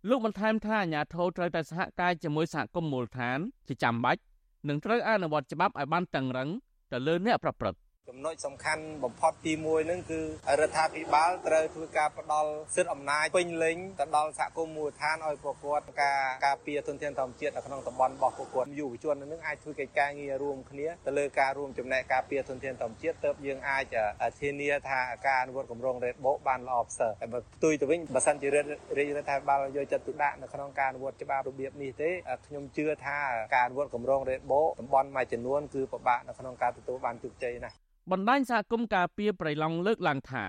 [0.07, 4.21] លោកបន្ថែមថាអាជ្ញាធរត្រូវតែសហការជាមួយសហគមន៍មូលដ្ឋានជាចាំបាច់
[4.67, 6.49] និងត្រូវអនុវត្តច្បាប់ឲ្យបានតឹងរឹង
[6.91, 7.79] ទៅលើអ្នកប្រព្រឹត្ត
[8.09, 10.19] ចំណុចសំខាន់បំផុតទី1ហ្នឹងគឺ
[10.59, 23.95] រដ្ឋាភិបាលត្រូវធ្វើការផ្ដល់សិទ្ធិអំណាចពេញលេញទៅដល់សហគមន៍មូលដ្ឋានឲ្យប្រកួតការការពារទុនធានធម្មជាតិនៅក្នុងតំបន់របស់ប្រកួតយុវជននឹងអាចធ្វើកិច្ចការងាររួមគ្នាទៅលើការរួមចំណែកការពារទុនធានធម្មជាតិទើបយើងអាច
[24.41, 32.09] ធានាថាការអនុវត្តគម្រោង Red Book បានល្អប្រសើរហើយបើផ្ទុយទៅវិញបើសិនជារដ្ឋរាជរដ្ឋាភិបាលយកចិត្តទុកដាក់នៅក្នុងការអនុវត្តច្បាប់របៀបនេះទេ
[32.47, 33.17] ខ្ញុំជឿថា
[33.55, 37.77] ការអនុវត្តគម្រោង Red Book តំបន់មួយចំនួនគឺពិបាកនៅក្នុងការទទួលបានជោគជ័យណាស់
[38.11, 40.45] បណ្ដាញសហគមន៍ការពារប្រៃឡង់លើកឡើងថា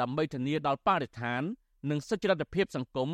[0.00, 1.42] ដើម្បីធានាដល់បរិស្ថាន
[1.90, 3.10] និងសុចរិតភាពសង្គម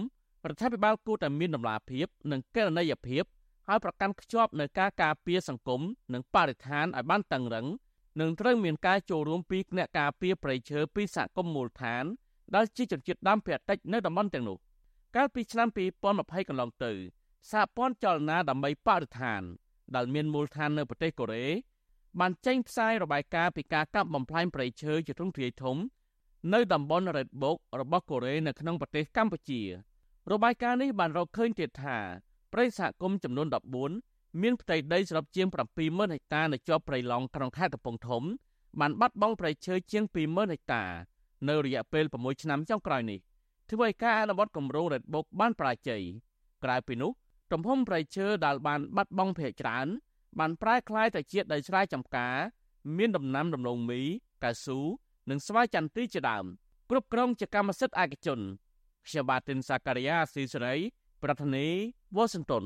[0.49, 3.25] រដ្ឋាភិបាលគួរតែមានដំណាភាព និងកេរនីយភាព
[3.69, 5.81] ហើយប្រកាន់ខ្ជាប់នៅការការពារសង្គម
[6.15, 7.67] និងបរិស្ថានឲ្យបានតឹងរឹង
[8.21, 12.05] និងត្រូវមានការចូលរួមពីគណៈការពារប្រៃឈើពីសហគមន៍មូលដ្ឋាន
[12.55, 14.59] ដែលជាជនជាតិដើមភាគតិចនៅតំបន់ទាំងនោះ
[15.17, 15.69] កាលពីឆ្នាំ
[16.09, 16.93] 2020កន្លងទៅ
[17.51, 19.43] សហព័ន្ធចលនាដើម្បីបរិស្ថាន
[19.95, 21.47] ដែលមានមូលដ្ឋាននៅប្រទេសកូរ៉េ
[22.21, 25.77] បានចេញផ្សាយរបាយការណ៍ពីការកាប់បំផ្លាញព្រៃឈើជាទ្រង់ទ្រាយធំ
[26.55, 29.63] នៅតំបន់ Red Book របស់កូរ៉េនៅក្នុងប្រទេសកម្ពុជា
[30.33, 31.99] របាយការណ៍នេះបានរកឃើញទៀតថា
[32.53, 33.47] ព្រៃសហគមន៍ចំនួន
[33.95, 38.23] 14មានផ្ទៃដីសរុបជាង70000ហិកតានៅជាប់ព្រៃឡង់ក្នុងខេត្តកំពង់ធំ
[38.81, 40.85] បានបាត់បង់ព្រៃឈើជាង20000ហិកតា
[41.49, 43.19] នៅរយៈពេល6ឆ្នាំចុងក្រោយនេះ
[43.71, 46.03] ធ្វើឲ្យការអនុវត្តគម្រោង Red Book បានបរាជ័យ
[46.65, 47.11] ក្រៅពីនោះ
[47.53, 49.87] ទំហំព្រៃឈើដែលបានបាត់បង់ភាគច្រើន
[50.39, 52.37] បានប្រែក្លាយទៅជាដីស្រែចម្ការ
[52.97, 54.01] មានដំណាំដំឡូងមី
[54.45, 54.79] កៅស៊ូ
[55.31, 56.45] និងស្វាយចន្ទីជាដើម
[56.91, 58.41] គ្រប់គ្រងជាកម្មសិទ្ធិឯកជន
[59.07, 60.75] ខ្ញុំបាទទីនសាការីយ៉ាស៊ីសេរី
[61.23, 61.77] ប្រធានាធិ
[62.17, 62.65] បតី Washington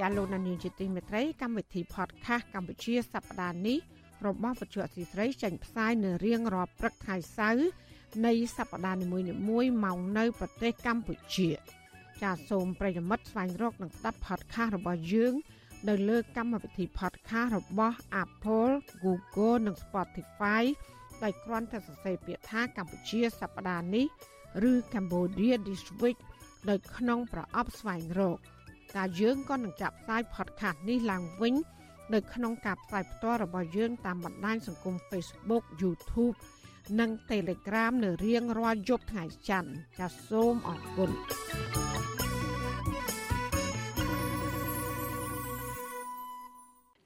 [0.00, 3.78] ចាលោកនានីជាទីមេត្រីកម្មវិធី podcast កម្ពុជាសប្តាហ៍នេះ
[4.26, 7.68] របស់វិទ្យុអសីស្រីចេញផ្សាយនៅរៀងរាល់ព្រឹកថ្ងៃសៅរ៍
[8.26, 11.50] នៃសប្តាហ៍នីមួយៗមកនៅប្រទេសកម្ពុជា
[12.22, 15.34] ចាសសូមប្រិយមិត្តស្វែងរកនិងស្ដាប់ podcast របស់យើង
[15.88, 18.72] នៅលើកម្មវិធី podcast របស់ Apple,
[19.04, 20.62] Google និង Spotify
[21.22, 24.06] ដោយគ្រាន់តែសរសេរពាក្យថាកម្ពុជាសប្តាហ៍នេះ
[24.70, 26.18] ឬ Cambodia this week
[26.68, 28.38] ដោយក្នុងប្រអប់ស្វែងរក
[28.96, 31.54] តែយើងក៏នឹងចាប់ផ្សាយ podcast នេះឡើងវិញ
[32.14, 36.36] នៅក្នុងការផ្សាយផ្ទាល់របស់យើងតាមបណ្ដាញសង្គម Facebook YouTube
[37.00, 41.10] និង Telegram នៅរៀងរាល់យប់ថ្ងៃច័ន្ទចាសសូមអរគុណ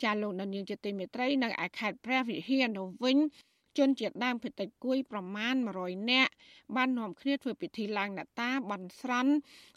[0.02, 3.18] ចាលោកនាងជាទីមេត្រីនៅឯខេត្តព្រះវិហារនៅវិញ
[3.78, 6.32] ជនជាតិដើមភាគតិចគួយប្រមាណ100នាក់
[6.76, 9.32] បាននាំគ្នាធ្វើពិធីឡើងអ្នកតាបន់ស្រន់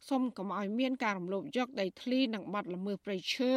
[0.10, 3.54] សុំកុំឲ្យមានការរំលោភយកដីធ្លីនិងបាត់ល្មើសព្រៃឈើ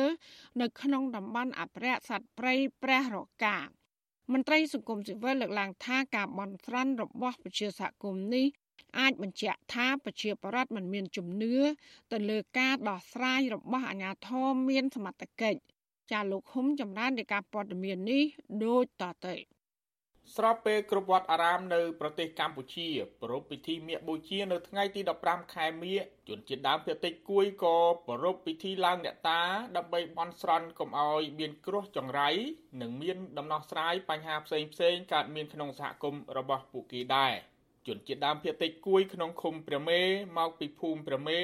[0.60, 3.58] នៅក្នុងតំបន់អភិរក្សសត្វព្រៃព្រះរកា
[4.32, 8.46] មន្ត្រីសង្គមស៊ីវិលលើកឡើងថាការបន់ស្រន់របស់ប្រជាសហគមន៍នេះ
[8.98, 11.54] អាចបញ្ជាក់ថាប្រជាប្រដ្ឋមិនមានជំនឿ
[12.12, 15.58] ទៅលើការដោះស្រាយរបស់អាជ្ញាធរមានសមត្ថកិច្ច
[16.12, 18.22] ចាលោកហ៊ុំចម្រើននៃការព័ត៌មាននេះ
[18.64, 19.34] ដូចតទៅ
[20.36, 22.88] ស្របពេលគ្រប់វត្តអារាមនៅប្រទេសកម្ពុជា
[23.22, 27.76] ប្រារព្ធពិធីមាឃបូជានៅថ្ងៃទី15ខែមិញជនជាតិដើមភាគតិចគួយក៏
[28.06, 29.40] ប្រារព្ធពិធីឡើងអ្នកតា
[29.76, 32.28] ដើម្បីបន់ស្រន់កុំឲ្យមានគ្រោះចង្រៃ
[32.82, 37.32] និងមានដំណោះស្រាយបញ្ហាផ្សេងផ្សេងកើតមានក្នុងសហគមន៍របស់ពួកគេដែរ
[37.86, 40.00] ជនជាតិដើមភាគតិចគួយក្នុងឃុំព្រះមេ
[40.38, 41.40] មកពីភូមិព្រះមេ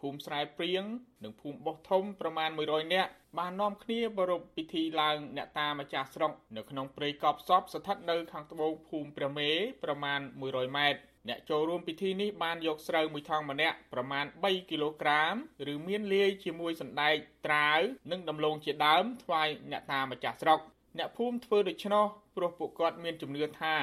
[0.00, 0.84] ភូមិស្រែព្រៀង
[1.24, 9.50] និងភូមិបោះធំប្រមាណ100នាក់ បាននាំគ្នាប្រារព្ធពិធីឡើងអ្នកតាម្ចាស់ស្រុកនៅក្នុងព្រៃកប់សពស្ថិតនៅខាងត្បូងភូមិព្រះមេ
[9.84, 15.34] ប្រមាណ100ម៉ែត្រអ្នកចូលរួមពិធីនេះបានយកស្រូវមួយថងម្នាក់ប្រមាណ3គីឡូក្រាម
[15.72, 17.14] ឬមានលាយជាមួយសណ្ដែក
[17.46, 20.60] ត្រាវនិងដំឡូងជាដើមថ្វាយអ្នកតាម្ចាស់ស្រុក
[20.98, 22.06] អ្នកភូមិធ្វើដូច្នោះ
[22.36, 23.76] ព្រោះពួកគាត់មានជំនឿថា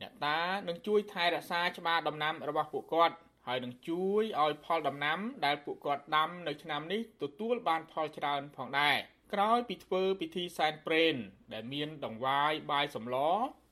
[0.00, 3.14] អ្នកតានឹងជួយថែរក្សាច្បារដំណាំរបស់ពួកគាត់
[3.46, 8.96] ហើយនឹងជួយឲ្យផលដំណាំ ដែលពួកគាត់ដាំនៅឆ្នាំនេះទទួលបានផលច្រើនផងដែរ
[9.32, 11.14] ក្រោយពីធ្វើពិធីសែនព្រេន
[11.52, 13.16] ដែលមានដង្វាយបាយសម្ល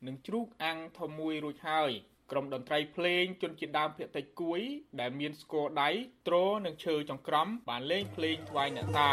[0.07, 1.91] និងជ្រូកអាំងធំមួយរួចហើយ
[2.31, 4.61] ក្រុមតន្ត្រីភ្លេងជនជាតិដើមភាគតិចគួយ
[5.01, 5.91] ដែលមានស្គរដៃ
[6.27, 9.11] ទ្រនិងឈើចង្ក្រមបានលេងភ្លេងថ្វាយអ្នកតា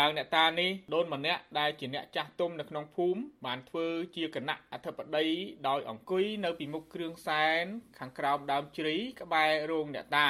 [0.00, 3.86] ឡើងអ្នកតានេះដូនម្នាក់ដែលជាអ្នកចាស់ទុំនៅក្នុងភូមិបានធ្វើ
[4.16, 5.26] ជាគណៈអធិបតី
[5.68, 7.64] ដោយអង្គុយនៅពីមុខគ្រឿងសែន
[7.98, 10.28] ខាងក្រោមដើមជ្រៃក្បែររោងអ្នកតា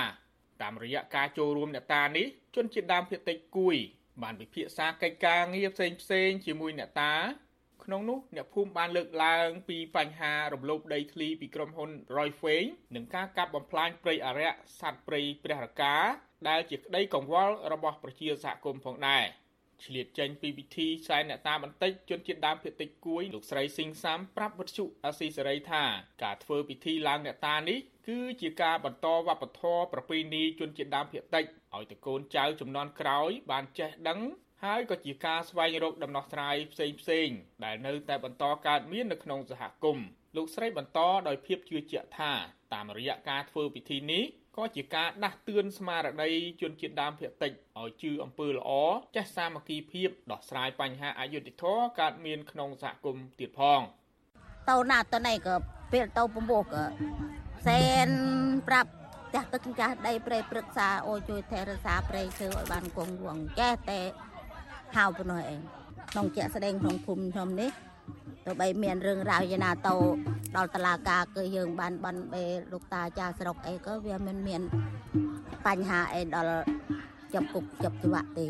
[0.63, 3.77] តាមរយៈការចូលរួមអ្នកតានេះជនជាតិដើមភាគតិចគួយ
[4.23, 7.15] បានពិភាក្សាកិច្ចការងារផ្សេងផ្សេងជាមួយអ្នកតា
[7.85, 14.51] ក្នុងនោះអ្នកភូមិបានលើកឡើងពីបញ្ហារំលោភដីធ្លីពីក្រុមហ៊ុន Roy Fein និងការកាប់បំផ្លាញព្រៃអរិយ
[14.81, 15.97] សត្វព្រៃព្រះរកា
[16.49, 19.25] ដែលជាក្តីកង្វល់របស់ប្រជាសហគមន៍ផងដែរ
[19.85, 25.85] ឆ្លៀតចេញពីពិធីសែនអ្នកតាបន្តិចជនជាតិដើមភាគតិចគួយលោកស្រីស៊ីងសាំប្រាប់វិទ្យុអាស៊ីសេរីថា
[26.24, 31.45] ការធ្វើពិធីឡើងអ្នកតានេះគឺជាការបន្តវប្បធម៌ប្រពៃណីជនជាតិដើមភាគតិច
[31.76, 34.20] ឲ្យតកូនចៅចំនួនក្រោយបានចេះដឹង
[34.64, 37.29] ហើយក៏ជាការស្វែងរកដំណោះស្រាយផ្សេងផ្សេង
[37.64, 40.07] ដែលនៅតែបន្តកើតមាននៅក្នុងសហគមន៍
[40.37, 40.99] លោកស្រីបន្ត
[41.29, 42.33] ដោយភាពជឿជាក់ថា
[42.74, 44.24] តាមរយៈការធ្វើពិធីនេះ
[44.59, 46.31] ក៏ជាការដាស់តឿនស្មារតី
[46.61, 48.71] ជនជាតិដើមភាគតិចឲ្យជឿអំពើល្អ
[49.17, 53.81] ចេះសាមគ្គីភាពដោះស្រាយបញ្ហាអយុត្តិធម៌កើតមានក្នុងសហគមន៍ទៀតផង
[54.71, 55.55] តូនណាតនេះក៏
[55.93, 56.85] ពេលតោពពោះក៏
[57.67, 58.09] សែន
[58.69, 58.91] ប្រាប់
[59.35, 64.01] ចាស់ទឹកចាស់ដីព្រៃព្រឹក្សាអូជួយថែរក្សាព្រៃឈើឲ្យបានគង់វង្សចេះតែ
[64.97, 65.61] ហៅប៉ុណ្ណោះឯង
[66.13, 67.71] ក្នុងជាក់ស្ដែងក្នុងភូមិខ្ញុំនេះ
[68.49, 69.94] ទោះបីមានរឿងរ៉ាវយ៉ាងណាទៅ
[70.57, 74.62] ដល់តឡាការគឺយើងបានបានបេលោកតាចាស្រុកអីក៏វាមិនមាន
[75.66, 76.59] បញ្ហាអីដល់
[77.34, 78.46] ចាប់គុកចាប់ច្បាក់ទេ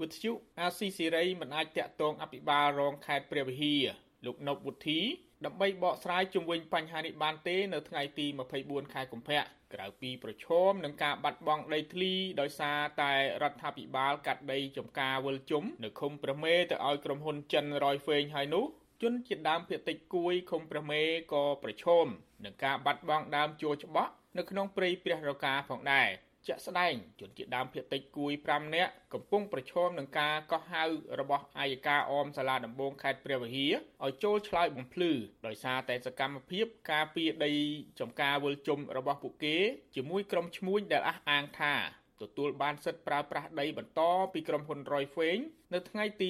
[0.00, 3.84] វិទ្យុអាស៊ីសេរីមិនអាចតាក់ទងអភិបាលរងខេត្តព្រះវិហារ
[4.26, 5.00] លោកនប់វុធី
[5.44, 8.26] ដើម្បីបកស្រាយជុំវិញបញ្ហានេះបានទេនៅថ្ងៃទី
[8.60, 9.40] 24ខែកុម្ភៈ
[9.74, 13.12] ក្រៅពីប្រឈមនឹងការបាត់បង់ដីធ្លីដោយសារតែ
[13.42, 18.66] រដ្ឋាភិបាលកាត់ដីចំការវិលជុំនៅឃុំប្រមេទៅឲ្យក្រុមហ៊ុនចិនរយហ្វេងហើយនោះ
[19.02, 22.06] ជនជាដើមភាគតិចគួយឃុំព្រះមេក៏ប្រឈម
[22.44, 26.08] នឹងការបាត់បង់ដើមជួច្បក់នៅក្នុងព្រៃព្រះរកាផងដែរ
[26.46, 30.84] ជាក់ស្ដែងជនជាដើមភាគតិចគួយ5នាក់កំពុងប្រឈមនឹងការកោះហៅ
[31.20, 33.74] របស់អាយកាអមសាលាដំបងខេត្តព្រះវិហារ
[34.04, 35.12] ឲ្យចូលឆ្លើយបំភ្លឺ
[35.46, 37.52] ដោយសារតែសកម្មភាពការពារដី
[38.00, 39.56] ចំការវល់ជុំរបស់ពួកគេ
[39.94, 41.74] ជាមួយក្រុមឈ្មួញដែលអះអាងថា
[42.22, 44.00] ទទួលបានសិទ្ធិប្រើប្រាស់ដីបន្ត
[44.32, 45.40] ពីក្រុមហ៊ុន Roy Fein
[45.74, 46.28] នៅថ្ងៃទី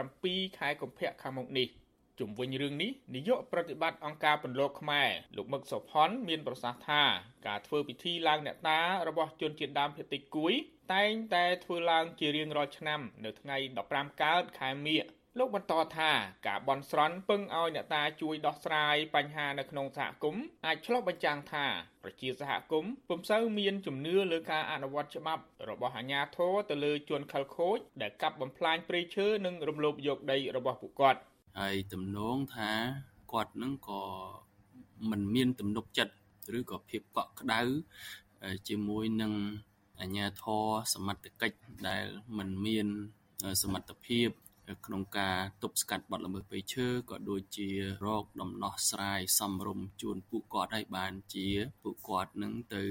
[0.00, 1.68] 27ខែកុម្ភៈខាងមុខនេះ
[2.20, 7.02] ជុំវិញរឿងនេះនាយកប្រតិបត្តិអង្គការពន្លកខ្មែរលោកមឹកសុផុនមានប្រសាសន៍ថា
[7.46, 10.52] ការធ្វើពិធីឡើងអ្នកតារបស់ជនជាតិដើមភាគតិចគួយ
[10.94, 13.56] តែងតែធ្វើឡើងជារៀងរាល់ឆ្នាំ នៅថ្ងៃ
[13.90, 16.10] 15កើតខែមិញលោកបន្តថា
[16.46, 21.66] ការបន់ស្រន់ពឹងឲ្យអ្នកតាជួយដោះស្រាយបញ្ហានៅក្នុងសហគមន៍អាចឆ្លុះបញ្ចាំងថា
[22.04, 31.20] ប្រជាសហគមន៍ពុំសូវមានជំនឿលើការអនុវត្តច្បាប់របស់អាជ្ញាធរទៅលើជនខិលខូចដែលកាប់បំផ្លាញព្រៃឈើនិងរំលោភយកដីរបស់ពួកគាត់
[31.58, 32.70] ហើយទំនងថា
[33.32, 34.02] គាត់នឹងក៏
[35.10, 36.14] មិនមានទំនុកចិត្ត
[36.58, 37.60] ឬក៏ភាពកក់ក្ដៅ
[38.68, 39.32] ជាមួយនឹង
[40.00, 42.04] អាញាធរសមត្ថកិច្ចដែល
[42.38, 42.86] មិនមាន
[43.62, 44.28] សមត្ថភាព
[44.86, 47.68] ក្នុងការទប់ស្កាត់បទល្មើសព្រៃឈើក៏ដូចជា
[48.04, 51.48] រកដំណោះស្រាយសំរុំជូនពួកគាត់ឲ្យបានជា
[51.82, 52.84] ពួកគាត់នឹងទៅ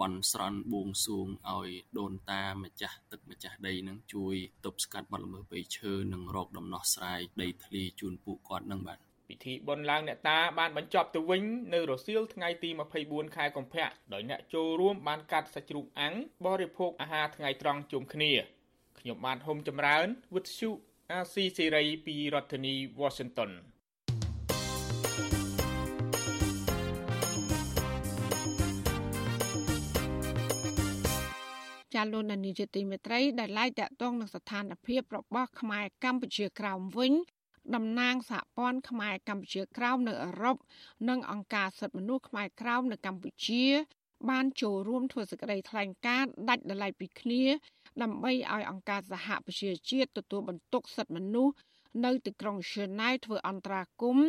[0.00, 11.42] បន់ស្រន់បួងសួងឲ្យដូនតាម្ចាស់ទឹកម្ចាស់ដីនឹងជួយទប់ស្កាត់បទល្មើសព្រៃឈើនិងរកដំណោះស្រាយដីធ្លីជូនពួកគាត់នឹងបាទពិធីបុណ្យឡើងអ្នកតាបានបញ្ចប់ទៅវិញ
[11.74, 12.70] នៅរសៀលថ្ងៃទី
[13.02, 16.14] 24ខែកុម្ភៈដោយអ្នកចូលរួមបានកាត់សាច់ជ្រូកអាំង
[16.46, 18.32] បរិភោគអាហារថ្ងៃត្រង់ជុំគ្នា
[19.00, 20.70] ខ្ញុំបាទហុំចម្រើនវិទ្យុ
[21.12, 23.50] អាស៊ីសេរីពីរដ្ឋធានី Washington
[31.94, 37.12] ចាលោកនានីជាទីមេត្រីដែលឡាយតាក់ទងនឹងស្ថានភាពរបស់ខ្មែរកម្ពុជាក្រោមវិញ
[37.74, 40.56] តំណាងសហព័ន្ធខ្មែរកម្ពុជាក្រោមនៅអឺរ៉ុប
[41.08, 43.64] និងអង្គការសិទ្ធិមនុស្សខ្មែរក្រោមនៅកម្ពុជា
[44.30, 47.42] បានចូលរួមធ្វើសេចក្តីថ្លែងការណ៍ដាច់ដライពីគ្នា
[48.02, 51.54] ដើម្បីឲ្យអង្គការសហប្រជាជាតិទទួលបន្ទុកសិទ្ធិមនុស្ស
[52.04, 54.28] នៅទីក្រុងឈឺណែវធ្វើអន្តរាគមន៍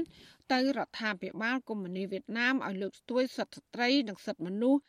[0.53, 4.82] ទៅរដ្ឋាភិបាលកុម្មុយនីសវៀតណាមឲ្យលើកស្ទួយសិទ្ធិស្ត្រី និងសិទ្ធិមនុស្ស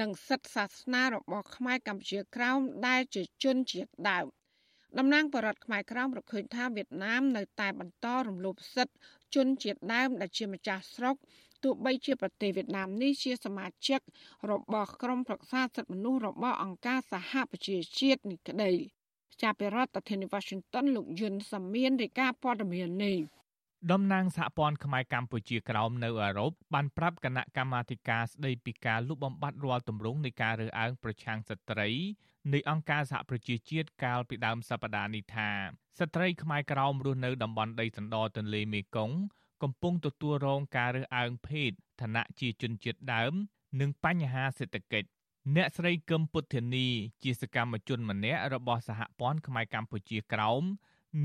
[0.00, 4.26] និងសិទ្ធិសាសនារបស់ខ្មែរកម្ពុជាក្រោមដែលជាជនជាតិដើម
[4.98, 8.96] តំណាងបរដ្ឋខ្មែរក្រោមរកឃើញថាវៀតណាមនៅតែបន្តរំលោភសិទ្ធិ
[9.34, 11.16] ជនជាតិដើមដែលជាម្ចាស់ស្រុក
[11.64, 14.00] ទោះបីជាប្រទេសវៀតណាមនេះជាសមាជិក
[14.50, 18.72] របស់ក្រុមប្រឹក្សាសិទ្ធិមនុស្សរបស់អង្គការសហប្រជាជាតិនេះក្តី
[19.42, 23.18] ចាប់ពីរដ្ឋធានី Washington លោកយុនសាមៀនរាយការណ៍ព័ត៌មាននេះ
[23.92, 31.88] តំណាងសហព័ន្ធខ្មែរកម្ពុជាក្រោមនៅអឺរ៉ុបបានប្រាប់គណៈកម្មាធិការស្តីពីការលុបបំបាត់រាល់ទម្រង់នៃការរើសអើងប្រឆាំងស្ត្រី
[32.52, 35.50] នៃអង្គការសហប្រជាជាតិកាលពីដើមសប្តាហ៍នេះថា
[35.98, 39.16] ស្ត្រីខ្មែរក្រោមរស់នៅតំបន់ដីសណ្ដទន្លេមេគង្គ
[39.62, 43.32] កំពុងទទួលរងការរើសអើងភេទឋានៈជាជនជាតិដើម
[43.80, 45.08] និងបញ្ហាសេដ្ឋកិច្ច
[45.56, 46.86] អ្នកស្រីកឹមពុទ្ធនី
[47.22, 50.64] ជាសកម្មជនម្នាក់របស់សហព័ន្ធខ្មែរកម្ពុជាក្រោម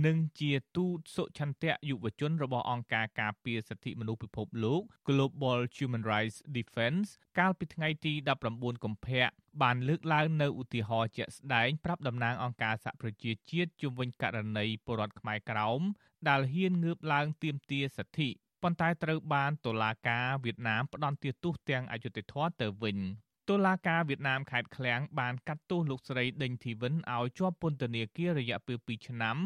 [0.05, 7.07] និងជាទូតសុឆន្ទៈយុវជនរបស់អង្គការការពារសិទ្ធិមនុស្សពិភពលោក Global Human Rights Defense
[7.39, 8.13] កាលពីថ្ងៃទី
[8.49, 9.27] 19កុម្ភៈ
[9.61, 15.81] បានលើកឡើងនៅឧទាហរណ៍ជាក់ស្ដែងប្រាប់តំណាងអង្គការសហប្រជាជាតិជុំវិញករណីពលរដ្ឋខ្មែរក្រោម
[16.29, 18.29] ដែលហ៊ានងើបឡើងទាមទារសិទ្ធិ
[18.61, 22.97] ប៉ុន្តែត្រូវបានតុលាការវៀតណាមផ្តន្ទាទោសទាំងអយុត្តិធម៌ទៅវិញ
[23.49, 29.37] តុលាការវៀតណាមខេត្តឃ្លាំងបានកាត់ទោសលោកស្រីដេញធីវិនឲ្យជាប់ពន្ធនាគាររយៈពេល2ឆ្នាំ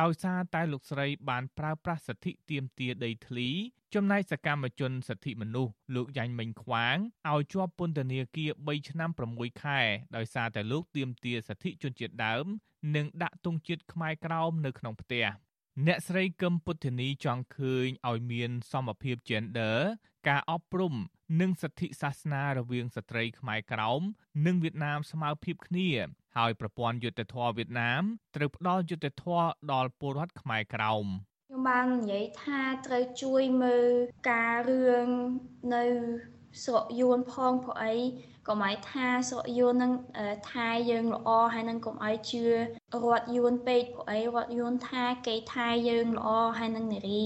[0.00, 3.48] ដោយសារតែលោកស្រីបានប្រើប្រាស់សិទ្ធិទាមទារដីធ្លី
[3.94, 6.96] ចំណែកសកម្មជនសិទ្ធិមនុស្សលោកយ៉ាញ់មិញខ្វាង
[7.30, 9.80] ឲ្យជាប់ពន្ធនាគារ3ឆ្នាំ6ខែ
[10.16, 12.44] ដោយសារតែលោកទាមទារសិទ្ធិជនជាតិដើម
[12.96, 15.24] និងដាក់ទង់ជាតិខ្មែរក្រោមនៅក្នុងផ្ទះ
[15.86, 19.76] អ្នកស្រីកឹមពុទ្ធនីចង់ឃើញឲ្យមានសមភាព gender
[20.28, 20.94] ការអប់រំ
[21.40, 24.02] និងសិទ្ធិសាសនារវាងស្ត្រីខ្មែរក្រោម
[24.46, 25.88] និងវៀតណាមស្មើភាពគ្នា
[26.36, 28.02] ហើយប្រព័ន្ធយុត្តិធម៌វៀតណាម
[28.36, 31.06] ត្រូវផ្ដល់យុត្តិធម៌ដល់ពលរដ្ឋខ្មែរក្រោម
[31.48, 33.88] ខ្ញុំបាននិយាយថាត្រូវជួយមើល
[34.30, 35.08] ការរឿង
[35.74, 35.84] នៅ
[36.64, 37.94] ស្រកយួនផងព្រោះអី
[38.48, 39.92] កុំឲ្យថាស្រកយួននឹង
[40.50, 42.44] ថាយើងល្អហើយនឹងកុំឲ្យជឿ
[43.04, 46.28] រត់យួនពេកព្រោះអីរត់យួនថាគេថាយើងល្អ
[46.58, 47.24] ហើយនឹងនារី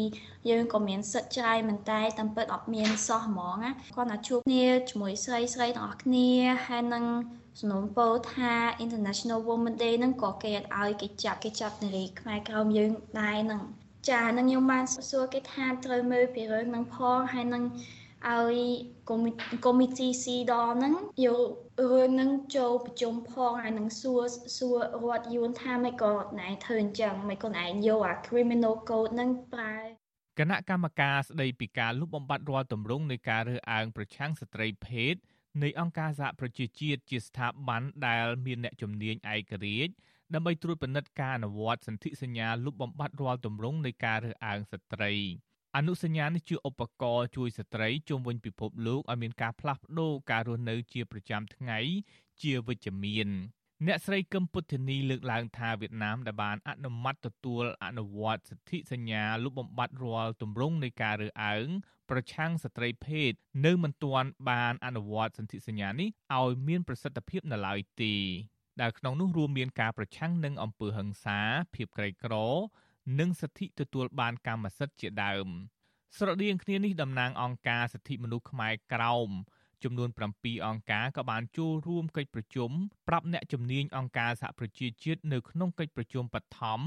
[0.51, 6.31] យើងក៏មានសិទ្ធិច្រើនមែនតែតាមពិតអត់មានសោះហ្មងណាគាត់ថាជួបគ្នាជាមួយស្រីស្រីទាំងអស់គ្នា
[6.67, 7.05] ហើយនឹង
[7.61, 8.53] សំណូមពរថា
[8.85, 12.91] International Women Day ហ្នឹងក៏គេអត់ឲ្យគេចាប់គេចាប់នារីខ្មែរក្រោមយើង
[13.21, 13.63] ដែរហ្នឹង
[14.11, 17.63] ចានឹងខ្ញុំបានសួរគេថាត្រូវមើលពីរឿងហ្នឹងផងហើយនឹង
[18.33, 18.59] ឲ្យ
[19.09, 20.95] កុំមីទីស៊ីដហ្នឹង
[21.25, 21.49] យក
[21.91, 24.23] រឿងហ្នឹងចូលប្រជុំផងហើយនឹងសួរ
[24.59, 29.77] សួររត់យួនថាមិនក៏ណែធ្វើអញ្ចឹងមិនក៏ណែយកអា criminal code ហ្នឹងប្រើ
[30.39, 35.15] គណៈកម្មការស្ដីពីការលុបបំបាត់រាល់ទម្រង់នៃការរើសអើងប្រឆាំងស្ត្រីភេទ
[35.63, 39.93] នៃអង្គការសហប្រជាជាតិជាស្ថាប័នដែលមានអ្នកជំនាញឯករាជ្យ
[40.35, 45.13] ដើម្បីត្រួតពិនិត្យការអនុវត្តសន្ធិសញ្ញាលុបបំបាត់រាល់ទម្រង់នៃការរើសអើងស្ត្រី
[45.77, 51.79] អនុសញ្ញានេះជាឧបករណ៍ជួយស្ត្រីជុំវិញពិភពលោកឲ្យមានការផ្លាស់ប្ដូរការរស់នៅជាប្រចាំថ្ងៃ
[52.43, 53.29] ជាវិជ្ជមាន
[53.87, 61.67] អ្នកស្រីកឹមពុទ្ធនីលើកឡើងថាវៀតណាមដែលបានអនុម័តទទួលអនុវត្តសិទ្ធិសញ្ញាលុបបំបាត់រាល់ទម្រង់នៃការរើសអើង
[62.11, 63.33] ប្រឆាំងស្ត្រីភេទ
[63.67, 66.09] នៅមិនទាន់បានអនុវត្តសន្ធិសញ្ញានេះ
[66.39, 68.15] ឲ្យមានប្រសិទ្ធភាពនៅឡើយទេ
[68.81, 71.39] ដែលក្នុងនោះរួមមានការប្រឆាំងនឹងអំពើហិង្សា
[71.75, 72.35] ភាពក្រីក្រ
[73.19, 75.49] និងសិទ្ធិទទួលបានកម្មសិទ្ធិជាដើម
[76.17, 79.31] ស្រដៀងគ្នានេះតំណាងអង្គការសិទ្ធិមនុស្សខ្មែរក្រោម
[79.85, 82.71] ចំនួន7អង្គការក៏បានចូលរួមកិច្ចប្រជុំ
[83.09, 86.81] ប្រាប់អ្នកជំនាញអង្គការសហប្រជាជាតិនៅក្នុងកិច្ចប្រជុំបឋម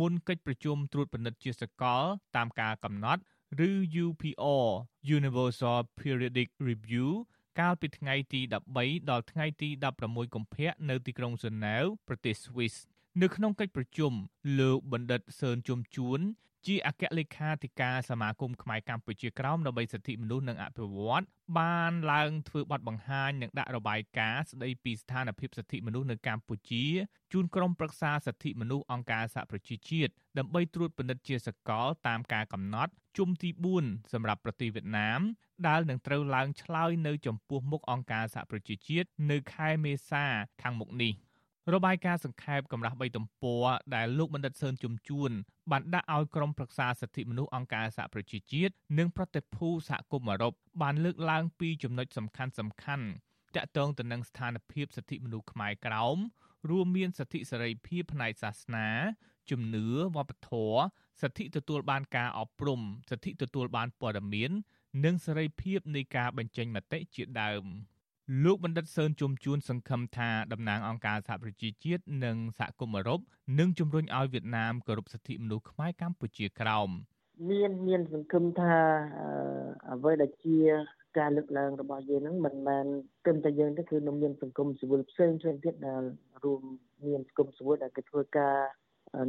[0.00, 2.02] មុនកិច្ចប្រជុំត្រួតពិនិត្យជាសកល
[2.36, 3.22] តាមការកំណត់
[3.68, 3.70] ឬ
[4.04, 4.66] UPR
[5.16, 7.08] Universal Periodic Review
[7.60, 8.40] កាលពីថ្ងៃទី
[8.76, 9.68] 13ដល់ថ្ងៃទី
[10.02, 12.76] 16កុម្ភៈនៅទីក្រុងហ្សឺណែវប្រទេសស្វីស
[13.18, 14.12] នៅក្នុងកិច្ចប្រជុំ
[14.60, 16.20] លោកបណ្ឌិតសឿនជុំជួន
[16.66, 21.24] ជាអគ្គលេខាធិការសមាគមខ្មែរកម្ពុជាក្រោមដើម្បីសិទ្ធិមនុស្សនិងអភិវឌ្ឍ
[21.58, 26.84] បានឡើងធ្វើបទបង្ហាញនិងដាក់របាយការណ៍ស្ដីពីស្ថានភាពសិទ្ធិមនុស្សនៅកម្ពុជា
[27.32, 33.50] ជូនក្រុមប្រឹក្សាសិទ្ធិមនុស្សអង្គការសហប្រជាជាតិដើម្បីត្រួតពិនិត្យជាសកលតាមការកំណត់ជុំទី
[33.80, 35.20] 4សម្រាប់ប្រទេសវៀតណាម
[35.68, 40.24] ដែលនឹងត្រូវឡើងឆ្លើយនៅចំពោះមុខអង្គការសហប្រជាជាតិនៅខែមេសា
[40.62, 41.14] ខាងមុខនេះ។
[41.74, 43.64] របាយការណ៍សង្ខេបកម្រាស់3ទំព័រ
[43.94, 45.30] ដែលលោកបណ្ឌិតសឿនជំជួន
[45.70, 50.52] បានដាក់ឲ្យក្រុមប្រឹក្សាសិទ្ធិមនុស្សអង្គការសហប្រជាជាតិនិងប្រតិភូសហគមន៍អឺរ៉ុប
[50.82, 53.06] បានលើកឡើងពីចំណុចសំខាន់សំខាន់
[53.56, 56.18] តាក់ទងទៅនឹងស្ថានភាពសិទ្ធិមនុស្សខ្មែរក្រោម
[56.70, 58.88] រួមមានសិទ្ធិសេរីភាពផ្នែកសាសនា
[59.50, 60.80] ជំនឿវប្បធម៌
[61.20, 64.50] សិទ្ធិទទួលបានការអប់រំសិទ្ធិទទួលបានព័ត៌មាន
[65.04, 67.64] និងសេរីភាពនៃការបញ្ចេញមតិជាដើម។
[68.44, 73.20] លោកបណ្ឌិតសឿនជុំជួនសង្ឃឹមថាតំណាងអង្គការសហប្រជាជាតិនិងសហគមន៍អឺរ៉ុប
[73.58, 76.88] នឹងជំរុញឲ្យវៀតណាមគោរពសិទ្ធិមនុស្សខ្មែរកម្ពុជាក្រោម
[77.50, 78.76] មានមានសង្ឃឹមថា
[79.90, 80.58] អ្វីដែលជា
[81.18, 82.86] ការលើកឡើងរបស់យើងហ្នឹងមិនមែន
[83.24, 86.02] ត្រឹមតែយើងទេគឺនឹងមានសង្គមស៊ីវិលផ្សេងផ្សេងទៀតដែល
[86.44, 86.62] រួម
[87.06, 88.56] មានសង្គមស៊ីវិលដែលគេធ្វើការ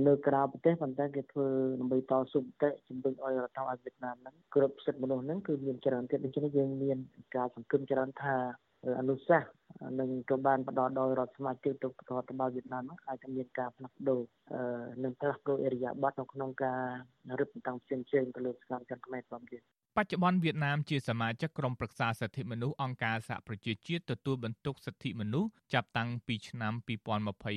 [0.07, 1.47] នៅក្រៅប្រទេសប៉ុន្តែគេធ្វើ
[1.79, 6.97] ដើម្បីតស៊ូមតិជំរុញឲ្យរដ្ឋាភិបាលវៀតណាមហ្នឹងគ្រប់សិទ្ធិមនុស្សហ្នឹងគឺមានច្រើនទៀតដូច្នេះយើងមាន
[7.35, 8.37] ការសង្ឃឹមច្រើនថា
[8.99, 9.51] អនុសាសន៍
[9.99, 14.21] នឹងក៏បានផ្ដល់ដោយរដ្ឋសមាជិកទៅរដ្ឋបាលវៀតណាមអាចจะមានការផ្លាស់ប្ដូរ
[15.03, 16.81] និងផ្លាស់ប្ដូរអេរយាប័តនៅក្នុងការ
[17.39, 19.61] រឹតបន្តឹងផ្សេងៗទៅលើសកម្មជនខ្មែរផងទៀត
[19.97, 26.73] បច្ចុប្បន្នវៀតណាមជាសមាជិកក្រុមប្រឹក្សាសិទ្ធិមនុស្សអង្គការសហប្រជាជាតិទទួលបន្ទុកសិទ្ធិមនុស្សចាប់តាំងពីឆ្នាំ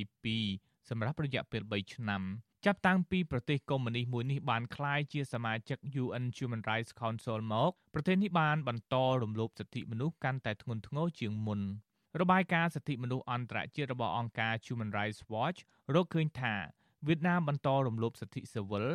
[0.03, 2.23] 2022សម្រាប់រយៈពេល3ឆ្នាំ
[2.67, 11.61] ចាប់តាំងពីប្រទេសកុម្មុយនីសមួយនេះបានក្លាយជាសមាជិក UN Human Rights Council មកប្រទេសនេះបានបន្តរំលោភសិទ្ធិមនុស្សកាន់តែធ្ងន់ធ្ងរជាងមុន
[12.21, 15.59] របាយការណ៍សិទ្ធិមនុស្សអន្តរជាតិរបស់អង្គការ Human Rights Watch
[15.95, 16.55] រកឃើញថា
[17.07, 18.87] វៀតណាមបន្តរំលោភសិទ្ធិស៊ីវិល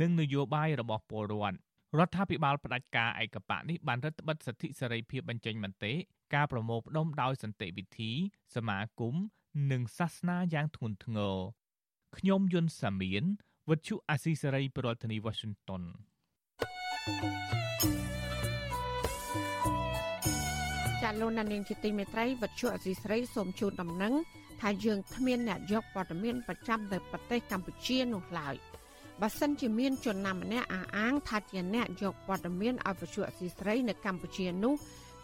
[0.00, 1.56] និងនយោបាយរបស់ពលរដ្ឋ
[1.98, 5.92] រដ្ឋាភិបាលផ្ដាច់ការឯកបៈនេះបានរឹតបន្តឹងសិទ្ធិសេរីភាពបញ្ចេញមតិ
[6.34, 8.12] ការប្រមូលផ្ដុំដោយសន្តិវិធី
[8.54, 9.14] សមាគម
[9.72, 11.38] និងសាសនាយ៉ាងធ្ងន់ធ្ងរ
[12.14, 13.24] ខ្ញុំយុនសាមៀន
[13.70, 15.82] វិទ្យុអាស៊ីសេរីប្រធានាធិបតី Washington
[21.02, 24.14] ចាលោកនាងជាទីមេត្រីវិទ្យុអាស៊ីសេរីសូមជូនដំណឹង
[24.60, 28.54] ថាយើងគ្មានអ្នកយកព័ត៌មានប្រចាំទៅប្រទេសកម្ពុជានោះឡើយ
[29.20, 34.74] បើសិនជាមានជនណាម្នាក់អះអាងថាជាអ្នកយកព័ត៌មានឲ្យវិទ្យុអាស៊ីសេរីនៅកម្ពុជានោះ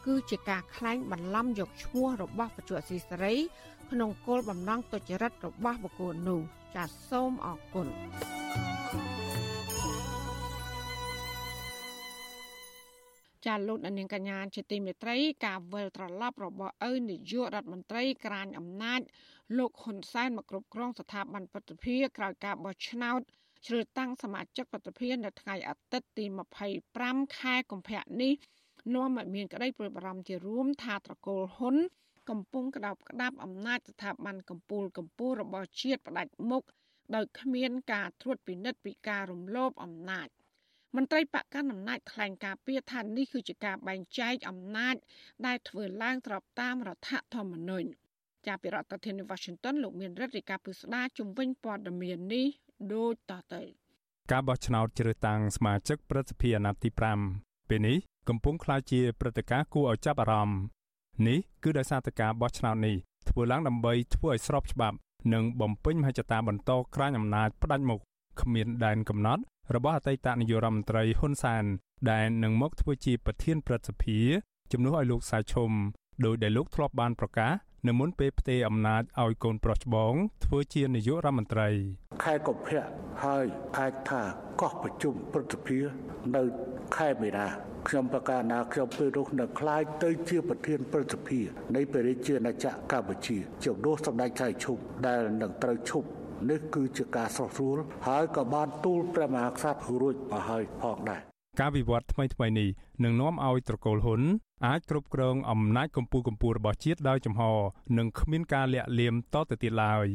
[0.07, 3.35] គឺជាការក្លែងបន្លំយកឈ្មោះរបស់វិទ្យុអាស៊ីសេរី
[3.91, 6.43] ក្នុងគោលបំណងទុច្ចរិតរបស់បុគ្គលនោះ
[6.75, 7.89] ចាសសូមអរគុណ
[13.47, 15.17] ចាលោកនាងកញ្ញាជាទីមេត្រី
[15.47, 19.01] ការវិលត្រឡប់របស់ឪនាយករដ្ឋមន្ត្រីក្រាញអំណាច
[19.59, 23.21] លោកហ៊ុនសែនមកគ្រប់គ្រងស្ថាប័នពទ្ធភាក្រោយការបោះឆ្នោត
[23.67, 26.25] ជ្រើសតាំងសមាជិកពទ្ធភានៅថ្ងៃអាទិត្យទី
[26.81, 28.33] 25ខែកុម្ភៈនេះ
[28.95, 31.77] នាំឲ្យមានក្តីព្រួយបារម្ភជារួមថាត្រកូលហ៊ុន
[32.31, 36.63] កំពុងក្តាប់ក្តាប់អំណាចស្ថាប័នកម្ពុជាកម្ពុជារបស់ជាតិផ្ដាច់មុខ
[37.15, 40.29] ដោយគ្មានការត្រួតពិនិត្យពីការរំលោភអំណាច
[40.97, 44.97] មន្ត្រីបកកាន់អំណាចថ្លែងការពីថានេះគឺជាការបែងចែកអំណាច
[45.47, 47.89] ដែលធ្វើឡើងស្របតាមរដ្ឋធម្មនុញ្ញ
[48.47, 52.47] ចាប់ពីរដ្ឋធានី Washington លោកមានរដ្ឋាភិការពិស្ដាជំវិញព័ត៌មាននេះ
[52.95, 53.63] ដូចតទៅ
[54.33, 56.91] ការបោះឆ្នោតជ្រើសតាំងសមាជិកព្រឹទ្ធសភាអាណត្តិទី
[57.31, 57.97] 5ពេលនេះ
[58.29, 60.59] កំពុងក្លាយជាព្រឹត្តិការណ៍គួរឲ្យចាប់អារម្មណ៍
[61.27, 62.97] នេះគឺដោយសារតែការបោះឆ្នោតនេះ
[63.29, 64.97] ធ្វើឡើងដើម្បីធ្វើឲ្យស្របច្បាប់
[65.33, 68.01] និងបំពេញមហិច្ឆតាបន្តក្រាញអំណាចផ្ដាច់មុខ
[68.41, 69.43] គ្មានដែនកំណត់
[69.75, 71.65] របស់អតីតនាយករដ្ឋមន្ត្រីហ៊ុនសែន
[72.11, 74.19] ដែលនឹងមកធ្វើជាប្រធានព្រឹទ្ធសភា
[74.73, 75.71] ជំនួសឲ្យលោកសាឈុំ
[76.25, 77.53] ដោយដែលលោកធ្លាប់បានប្រកាស
[77.89, 80.13] នៅមុនពេលផ្ទេរអំណាចឲ្យកូនប្រុសច្បង
[80.45, 81.69] ធ្វើជានាយករដ្ឋមន្ត្រី
[82.25, 82.85] ខែកុម្ភៈ
[83.25, 83.45] ហើយ
[83.79, 84.23] អាចថា
[84.61, 85.79] កោះប្រជុំព្រឹទ្ធសភា
[86.37, 86.43] នៅ
[86.97, 87.47] ខែមេនា
[87.89, 91.41] ខ្ញុំប្រកាសណាខ្ញុំពេលនោះនឹងក្លាយទៅជាប្រធានព្រឹទ្ធសភា
[91.77, 96.09] នៃព្រះរាជាណាចក្រកម្ពុជាជំនួសសម្ដេចថៃឈុំដែលនឹងត្រូវឈប់
[96.51, 97.79] នេះគឺជាការស្រស់ស្រួល
[98.09, 101.23] ហើយក៏បានទូលព្រះមហាក្សត្ររួចមកហើយផងដែរ
[101.61, 102.69] ការវិវត្តថ្មីថ្មីនេះ
[103.05, 104.21] នឹងនាំឲ្យត្រកូលហ៊ុន
[104.67, 107.43] អាចគ្រប់គ្រងអំណាចកម្ពុជាកម្ពុជារបស់ជាតិដោយចំហ
[107.99, 110.07] និងគ្មានការលាក់លៀមតទៅទៀតឡើយ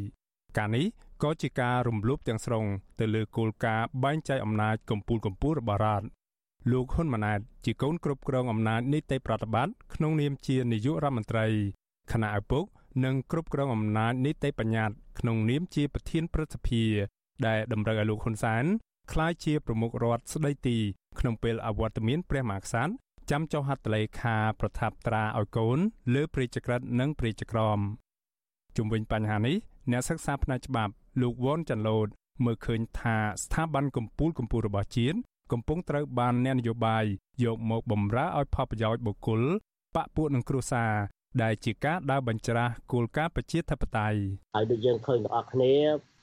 [0.57, 0.85] ការនេះ
[1.23, 2.65] ក៏ជាការរំលោភទាំងស្រុង
[2.99, 6.05] ទៅលើគោលការណ៍បែងចែកអំណាចកម្ពុជាកម្ពុជារបស់រដ្ឋ
[6.71, 11.45] លោកហ៊ុនម៉ាណែតជាកូនគ្រប់គ្រងអំណាចនីតិប្រតិបត្តិក្នុងនាមជានាយករដ្ឋមន្ត្រី
[12.11, 12.63] គណៈឪពុក
[13.05, 16.83] និងគ្រប់គ្រងអំណាចនីតិបញ្ញត្តិក្នុងនាមជាប្រធានព្រឹទ្ធសភា
[17.47, 18.65] ដែលតម្រូវឲ្យលោកហ៊ុនសែន
[19.11, 20.77] ក្លាយជាប្រមុខរដ្ឋស្ដីទី
[21.19, 22.93] ក្នុងពេលអវត្តមានព្រះមហាក្សត្រ
[23.31, 25.77] ចាំចុះហត្ថលេខាប្រថាប់ត្រាឲ្យកូន
[26.13, 27.79] លើព្រះរាជក្រឹត្យនិងព្រះរាជក្រម
[28.77, 29.55] ជុំវិញបញ្ហានេះ
[29.91, 32.07] អ្នកសិក្សាផ្នែកច្បាប់លោកវ៉ុនចាន់ឡូត
[32.45, 35.17] មើលឃើញថាស្ថាប័នកម្ពុជាកម្ពុជារបស់ជាតិ
[35.51, 37.05] កំពុងត្រូវបានអ្នកនយោបាយ
[37.43, 39.41] យកមកបំរើឲ្យផលប្រយោជន៍បុគ្គល
[39.95, 40.93] បកពួកនឹងគ្រួសារ
[41.43, 44.19] ដែលជាការដើរបញ្ច្រាស់គោលការណ៍ប្រជាធិបតេយ្យ
[44.55, 45.73] ហើយដូចយើងឃើញទាំងអស់គ្នា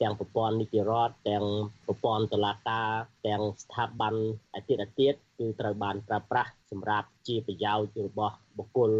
[0.02, 1.44] ទាំងប្រព័ន្ធនីតិរដ្ឋទាំង
[1.86, 2.88] ប្រព័ន្ធតុលាការ
[3.26, 4.14] ទាំងស្ថាប័ន
[4.54, 5.08] អាទិអាទិ
[5.38, 8.90] គឺត្រូវបានប្រើប្រាស់សម្រាប់ជាប្រយោជន៍របស់បុគ្គល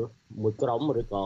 [0.43, 1.25] មួយក្រុមឬក៏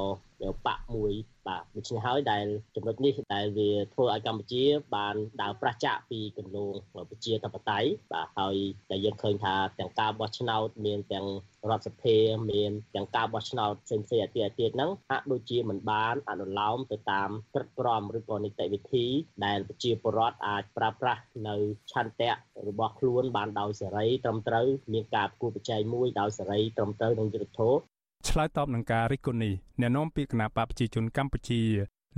[0.67, 1.13] បកមួយ
[1.47, 4.65] បាទដូច្នេះហើយដែលចំណុចនេះដែលវាធ្វើឲ្យកម្ពុជា
[4.97, 6.73] បានដើរប្រះចាកពីគន្លង
[7.11, 8.57] ប្រជាធិបតេយ្យបាទហើយ
[8.91, 11.27] តែយើងឃើញថាទាំងការបោះឆ្នោតមានទាំង
[11.71, 12.17] រដ្ឋសភា
[12.53, 19.07] មានទាំងការបោះឆ្នោតផ្សេងផ្សេងអាទិអាទិហ្នឹងហាក់ដូចជាមិនបានអនុលោមទៅតាមក្រឹតក្រមឬក៏នីតិវិធី
[19.45, 21.57] ដែលប្រជាពលរដ្ឋអាចប្រើប្រាស់នៅ
[21.93, 22.33] ឆន្ទៈ
[22.69, 27.79] របស់ខ្លួនបានដោយសេរីត្រឹមត្រូវមានការប្រគួតប្រជែងមួយដោយសេរីត្រឹមត្រូវនឹងយុត្តិធម៌
[28.29, 31.63] ឆ្លើយតបនឹងការរិះគន់នេះអ្នកនាំពាក្យគណៈបកប្រជាជនកម្ពុជា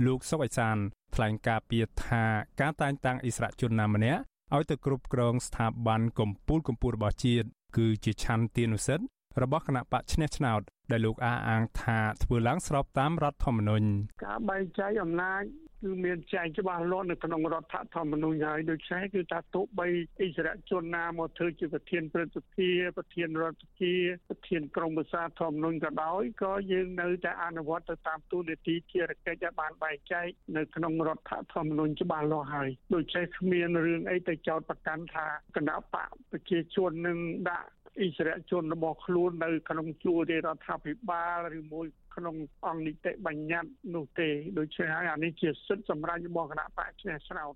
[0.05, 0.77] លោកសុកអេសាន
[1.15, 2.23] ថ្លែងការពីថា
[2.61, 4.21] ការតែងតាំងអិសរាជជនណាម្នាក់
[4.55, 9.05] ឲ្យទៅគ្រប់គ្រងស្ថាប័នកម្ពុជាកម្ពុជារបស់ជាតិគឺជាឆន្ទានុសិទ្ធិ
[9.41, 10.61] របស់គណៈបកឈ្នះឆ្នោត
[10.91, 13.85] ដែលលោកអះអាងថាធ្វើឡើងស្របតាមរដ្ឋធម្មនុញ្ញ
[14.25, 15.43] ការបែងចែកអំណាច
[15.83, 19.87] គឺមានចែងច្បាស់លាស់នៅក្នុងរដ្ឋធម្មនុញ្ញហើយដូច្នេះគឺថាទោះបី
[20.21, 23.93] អិសរាជជនណាមកធ្វើជាប្រធានព្រឹទ្ធសភាប្រធានរដ្ឋសភា
[24.29, 30.27] ប្រធានក្រុមប្រឹក្សាធម្មនុញ្ញក៏ដោយក៏យើងនៅតែអនុវត្តទៅតាមទូនីតិជារកិច្ចដែលបានបែងចែក
[30.57, 37.17] នៅក្នុងរដ្ឋធម្មនុញ្ញច្បាស់លាស់ហើយដូច្នេះគ្មានរឿងអីទៅចោទប្រកាន់ថាគណៈបកប្រជាជននឹង
[37.49, 37.69] ដាក់
[37.99, 41.85] អិសរាជជនរបស់ខ្លួននៅក្នុងជួររដ្ឋាភិបាលឬមួយ
[42.15, 42.35] ក្នុង
[42.67, 47.53] អង្គនីតិបញ្ញត្តិនោះទេដូច្នេះហើយអានេះជាសិទ្ធិសម្រាប់របស់គណៈបកឈ្នះឆ្នោត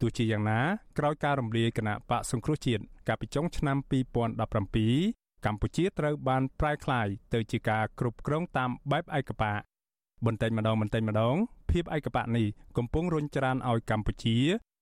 [0.00, 0.60] ទោះជាយ៉ាងណា
[0.98, 3.76] ក្រោយការរំលាយគណៈបកសង្គ្រោះជាតិកាលពីចុងឆ្នាំ
[4.42, 9.60] 2017កម្ពុជាត្រូវបានប្រែក្លាយទៅជាការគ្រប់គ្រងតាមបែបឯកបក
[10.26, 11.36] បន្តិចម្ដងបន្តិចម្ដង
[11.70, 14.36] ភាពឯកបកនេះកំពុងរុញច្រានឲ្យកម្ពុជា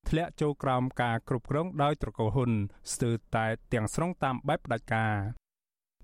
[0.08, 2.50] ធ្លាក់ចូលក្រោមការគ្រប់គ្រងដោយត្រកូលហ៊ុន
[2.92, 5.14] ស្ទើរតែទាំងស្រុងតាមបែបផ្ដាច់ការ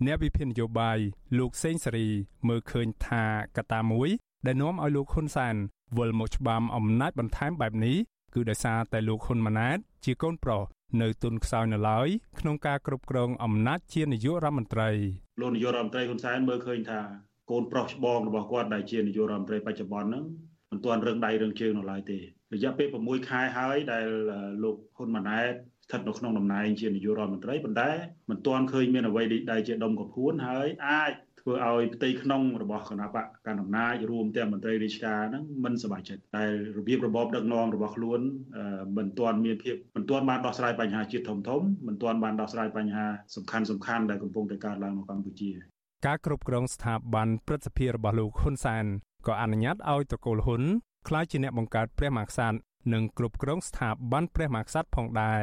[0.07, 0.99] អ្នកវិភាគនយោបាយ
[1.39, 2.09] លោកសេងសេរី
[2.49, 3.25] មើលឃើញថា
[3.57, 4.09] កត្តាមួយ
[4.47, 5.55] ដែលនាំឲ្យលោកហ៊ុនសែន
[5.99, 7.97] វិលមកច្បាមអំណាចបន្ថែមបែបនេះ
[8.35, 10.63] គឺដោយសារតែលោកហ៊ុនម៉ាណែតជាកូនប្រុស
[11.03, 12.09] នៅទុនខ្សោយនៅឡើយ
[12.41, 14.91] ក្នុងការគ្រប់គ្រងអំណាចជានាយករដ្ឋមន្ត្រី
[15.41, 17.01] លោកនាយករដ្ឋមន្ត្រីហ៊ុនសែនមើលឃើញថា
[17.51, 20.25] កូនប្រុសច្បងរបស់គាត់ដែលជានាយករដ្ឋមន្ត្រីបច្ចុប្បន្នហ្នឹង
[20.73, 22.18] មិនទាន់រឹងដៃរឹងជើងនៅឡើយទេ
[22.55, 24.07] រយៈពេល6ខែហើយដែល
[24.62, 25.53] លោកហ៊ុនម៉ាណែត
[25.85, 27.91] ស្ថិតនៅក្នុងតំណែងជានាយករដ្ឋមន្ត្រីប៉ុន្តែ
[28.31, 36.45] មិនទាន់ឃើញមានអ្វីដែលជាដុំកំភួនហើយអាចធ្វើឲ្យផ្ទៃក្នុងរបស់គណៈបកកណ្ដាលអំណាចរួមទាំងមន្ត្រីរាជការហ្នឹងមិនសប្បាយចិត្តតែ
[36.79, 38.20] របៀបរបបដឹកនាំរបស់ខ្លួន
[38.97, 43.07] មិនទាន់មានភាពមិនទាន់បានដោះស្រាយបញ្ហាជាតិធំធំមិនទាន់បានដោះស្រាយបញ្ហា
[43.37, 45.51] សំខាន់សំខាន់ដែលកំពុងតែកើតឡើងនៅកម្ពុជា
[46.07, 48.87] ការគ្រប់គ្រងស្ថាប័នព្រឹទ្ធសភារបស់លោកហ៊ុនសែន
[49.27, 50.62] ក៏អនុញ្ញាតឲ្យតកូលហ៊ុន
[51.09, 52.57] ក្លាយជាអ្នកបង្កើតព្រះមហាក្សត្រ
[52.93, 55.43] និងគ្រប់គ្រងស្ថាប័នព្រះមហាក្សត្រផងដែរ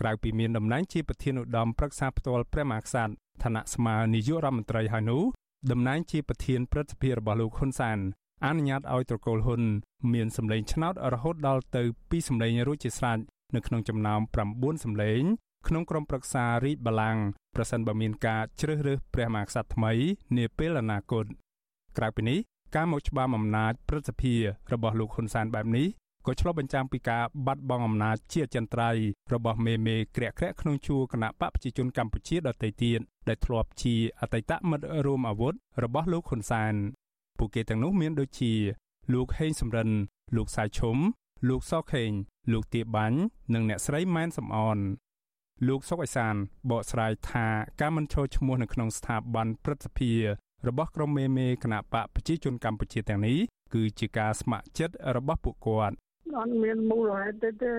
[0.00, 5.22] ក្រៅពីមានតំណែងជាប្រធានឧត្តមប្រឹក្សាផ្ទាល់ព្រះមហាក្សត្រឋានៈស្មើនាយករដ្ឋមន្ត្រីហើយនោះ
[5.70, 7.98] តំណែងជាប្រធានព្រឹទ្ធសភារបស់លោកហ៊ុនសាន
[8.46, 9.62] អនុញ្ញាតឲ្យត្រកូលហ៊ុន
[10.12, 13.18] មានសម្លេងឆ្នោតរហូតដល់ទៅ2សម្លេងរួចជាស្រេច
[13.54, 14.20] នៅក្នុងចំណោម
[14.52, 15.22] 9សម្លេង
[15.68, 17.22] ក្នុងក្រុមប្រឹក្សារាជបល្ល័ង្ក
[17.54, 19.92] ប្រសិនបើមានការជ្រើសរើសព្រះមហាក្សត្រថ្មី
[20.36, 21.24] នាពេលអនាគត
[21.96, 22.38] ក្រៅពីនេះ
[22.74, 24.34] ការមកច្បាមអំណាចព្រឹទ្ធសភា
[24.72, 25.88] របស់លោកហ៊ុនសែនបែបនេះ
[26.26, 28.90] ក៏ឆ្លុះបញ្ចាំងពីការបាត់បង់អំណាចជាចន្ទ្រៃ
[29.32, 36.74] របស់មេមេក្រាក់ក្រាក់ក្នុងជួរគណៈបកប្រជាជនកម្ពុជាដទៃទៀតដែលធ្លាប់ជាអតីតមិត្តរួមអាវុធរបស់លោកហ៊ុនសែន
[37.38, 38.52] ពួកគេទាំងនោះមានដូចជា
[39.14, 39.90] លោកហេងសំរិន
[40.36, 40.96] លោកសាយឈុំ
[41.48, 42.10] លោកសខេង
[42.52, 43.18] លោកទាបាញ់
[43.54, 44.78] និងអ្នកស្រីម៉ែនសំអន
[45.68, 46.34] លោកសុកអេសាន
[46.70, 47.46] បកស្រាយថា
[47.80, 50.12] ការមិនចូលឈ្មោះនៅក្នុងស្ថាប័នព្រឹទ្ធសភា
[50.66, 53.38] របស់ក្រុមមេមេគណៈបកប្រជាជនកម្ពុជាទាំងនេះ
[53.74, 55.96] គឺជាការស្ម័គ្រចិត្តរបស់ពួកគាត់
[56.36, 57.72] អត់មានមូលហេតុទេទេ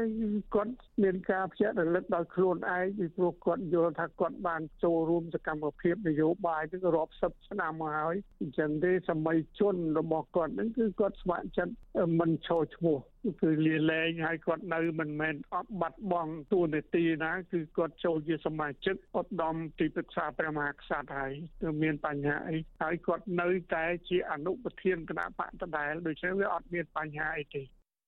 [0.55, 0.73] គាត់
[1.03, 11.73] មានការភ្ជាប់រលឹកដល់ខ្លួនឯងពីព្រោះគាត់យល់ថាគាត់បានចូលរួមសកម្មភាពនយោបាយនឹងរាប់សិបឆ្នាំមកហើយអញ្ចឹងទេសម័យជនរបស់គាត់នឹងគឺគាត់ស្ម័គ្រចិត្ត
[12.19, 12.97] មិនឈរឈ្មោះ
[13.41, 27.63] គឺលាលែងហើយគាត់នៅមិនមែនអត់បាត់បង់ទួនាទីណាគឺគាត់ចូលជាសមាជិកឧត្តមទីប្រឹក្សាព្រះមហាក្សត្រហើយគឺមានបញ្ហាអីហើយគាត់នៅតែជាអនុប្រធានគណៈបកដដែលដូច្នេះវាអត់មានបញ្ហាអីទេ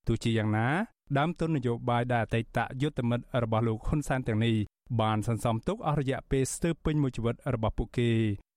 [0.06, 0.68] ទោះជាយ៉ាងណា
[1.18, 4.56] ដើមទុននយោបាយដែលអតីតយុទ្ធមិត្តរបស់លោកហ៊ុនសែនទាំងនេះ
[5.00, 8.10] បានសន្សំទុកអស់រយៈពេលស្ទើរពេញមួយជីវិតរបស់ពួកគេ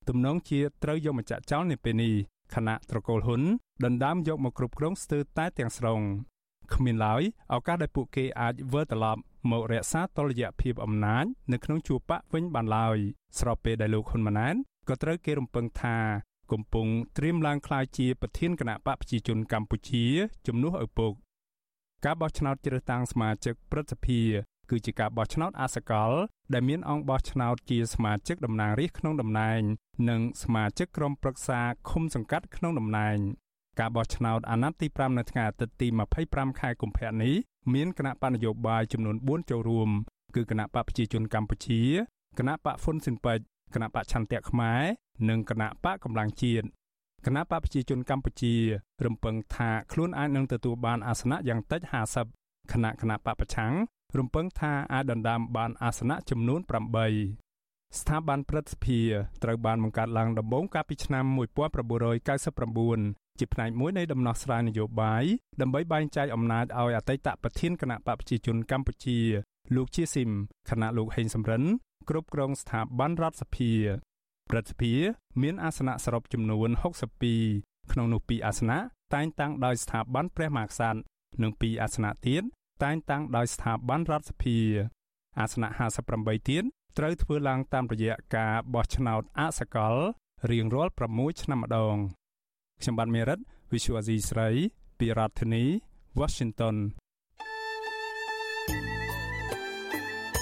[0.07, 2.13] ទំនងជាត្រូវយកមកចាក់ចោលនៅពេលនេះ
[2.55, 3.41] ខណៈត្រកូលហ៊ុន
[3.85, 6.01] ដណ្ដើមយកមកគ្រប់គ្រងស្ទើរតែទាំងស្រុង
[6.73, 7.21] គ្មានឡើយ
[7.53, 9.21] ឱកាសដែលពួកគេអាចវិលត្រឡប់
[9.51, 12.97] មករក្សាតុល្យភាពអំណាចនៅក្នុងជួរបកវិញបានឡើយ
[13.39, 14.55] ស្របពេលដែលលោកហ៊ុនម៉ាណែត
[14.89, 15.97] ក៏ត្រូវគេរំពឹងថា
[16.51, 16.87] កំពុង
[17.17, 20.05] ត្រៀមឡើងក្លាយជាប្រធានគណៈបកប្រជាជនកម្ពុជា
[20.47, 21.11] ជំនួសឪពុក
[22.05, 24.21] ការបោះឆ្នោតជ្រើសតាំងសមាជិកព្រឹទ្ធសភា
[24.69, 26.11] គឺជាការបោះឆ្នោតអសកល
[26.53, 29.61] ដែលមានអង្គបោះឆ្នោតជាសមាជិកតំណាងរាស្ត្រក្នុងតំណែង
[30.09, 33.17] និងសមាជិកក្រុមប្រឹក្សាឃុំសង្កាត់ក្នុងតំណែង
[33.79, 35.87] ការបោះឆ្នោតអាណត្តិទី5នៅថ្ងៃអាទិត្យទី
[36.23, 37.33] 25ខែកុម្ភៈនេះ
[37.73, 39.89] មានគណៈបកនយោបាយចំនួន4ចូលរួម
[40.35, 41.81] គឺគណៈបកប្រជាជនកម្ពុជា
[42.39, 43.39] គណៈបកហ៊ុនស៊ិនប៉ិច
[43.73, 44.81] គណៈបកឆន្ទៈខ្មែរ
[45.29, 46.65] និងគណៈបកកម្លាំងជាតិ
[47.25, 48.53] គណៈបកប្រជាជនកម្ពុជា
[49.05, 51.81] រំពឹងថាខ្លួនអាចនឹងទទួលបានអាសនៈយ៉ាងតិច
[52.27, 53.73] 50គណៈគណៈបកប្រឆាំង
[54.17, 56.59] រំពឹងថាអាចដណ្ដើមបានអាសនៈចំនួន
[57.27, 58.99] 8ស្ថាប័នព្រឹទ្ធសភា
[59.43, 61.25] ត្រូវបានបង្កើតឡើងដំបូងកាលពីឆ្នាំ
[62.51, 65.23] 1999ជាផ្នែកមួយនៃដំណោះស្រាយនយោបាយ
[65.61, 69.19] ដើម្បីបែងចែកអំណាចឲ្យអតីតប្រធានគណៈបកប្រជាជនកម្ពុជា
[69.75, 70.31] លោកជាស៊ីម
[70.69, 71.63] គណៈលោកហេងសំរិន
[72.09, 73.71] គ្រប់គ្រងស្ថាប័នរដ្ឋសភា
[74.49, 74.93] ព្រឹទ្ធសភា
[75.41, 76.69] មានអាសនៈសរុបចំនួន
[77.31, 78.79] 62ក្នុងនោះ2អាសនៈ
[79.13, 80.99] តែងតាំងដោយស្ថាប័នព្រះមហាក្សត្រ
[81.41, 82.43] និង2អាសនៈទៀត
[82.83, 84.57] តែងតាំងដោយស្ថាប័នរដ្ឋសភា
[85.39, 85.69] អាសនៈ
[86.09, 86.63] 58ទៀត
[86.97, 89.95] ត្រូវធ្វើឡើងតាមរយៈការបោះឆ្នោតអសកល
[90.51, 91.95] រៀងរាល់6ឆ្នាំម្ដង
[92.81, 93.39] ខ្ញុំបាទមេរិត
[93.71, 94.49] Visual Asia ស្រី
[94.99, 95.63] ពីរដ្ឋធានី
[96.19, 96.75] Washington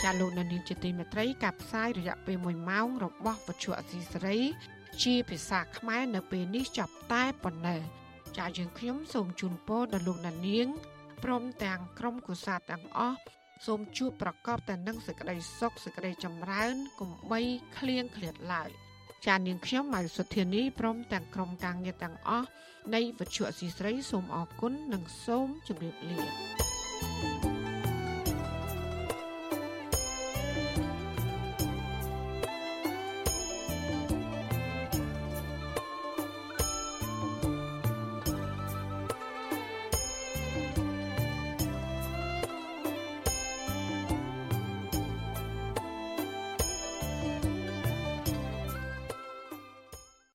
[0.03, 4.39] ចាលោកនានីជាទីមេត្រីការផ្សាយរយៈពេល1ម៉ោងរបស់វិទ្យុអសីសេរី
[5.03, 7.81] ជាភាសាខ្មែរនៅពេលនេះចប់តែប៉ុណ្ណេះ
[8.37, 10.67] ចាយើងខ្ញុំសូមជូនពរដល់លោកនាង
[11.23, 13.17] ព្រមទាំងក្រុមគូសាទាំងអស់
[13.65, 17.39] សូមជួបប្រកបតែនឹងសេចក្តីសុខសេចក្តីចម្រើនកុំបី
[17.77, 18.69] ឃ្លៀងឃ្លាតឡើយ
[19.27, 22.47] ចានាងខ្ញុំម៉ៃសុធានីព្រមទាំងក្រុមការងារទាំងអស់
[22.93, 26.72] នៃវិទ្យុអសីស្រីសូមអរគុណនិងសូមជម្រាបលា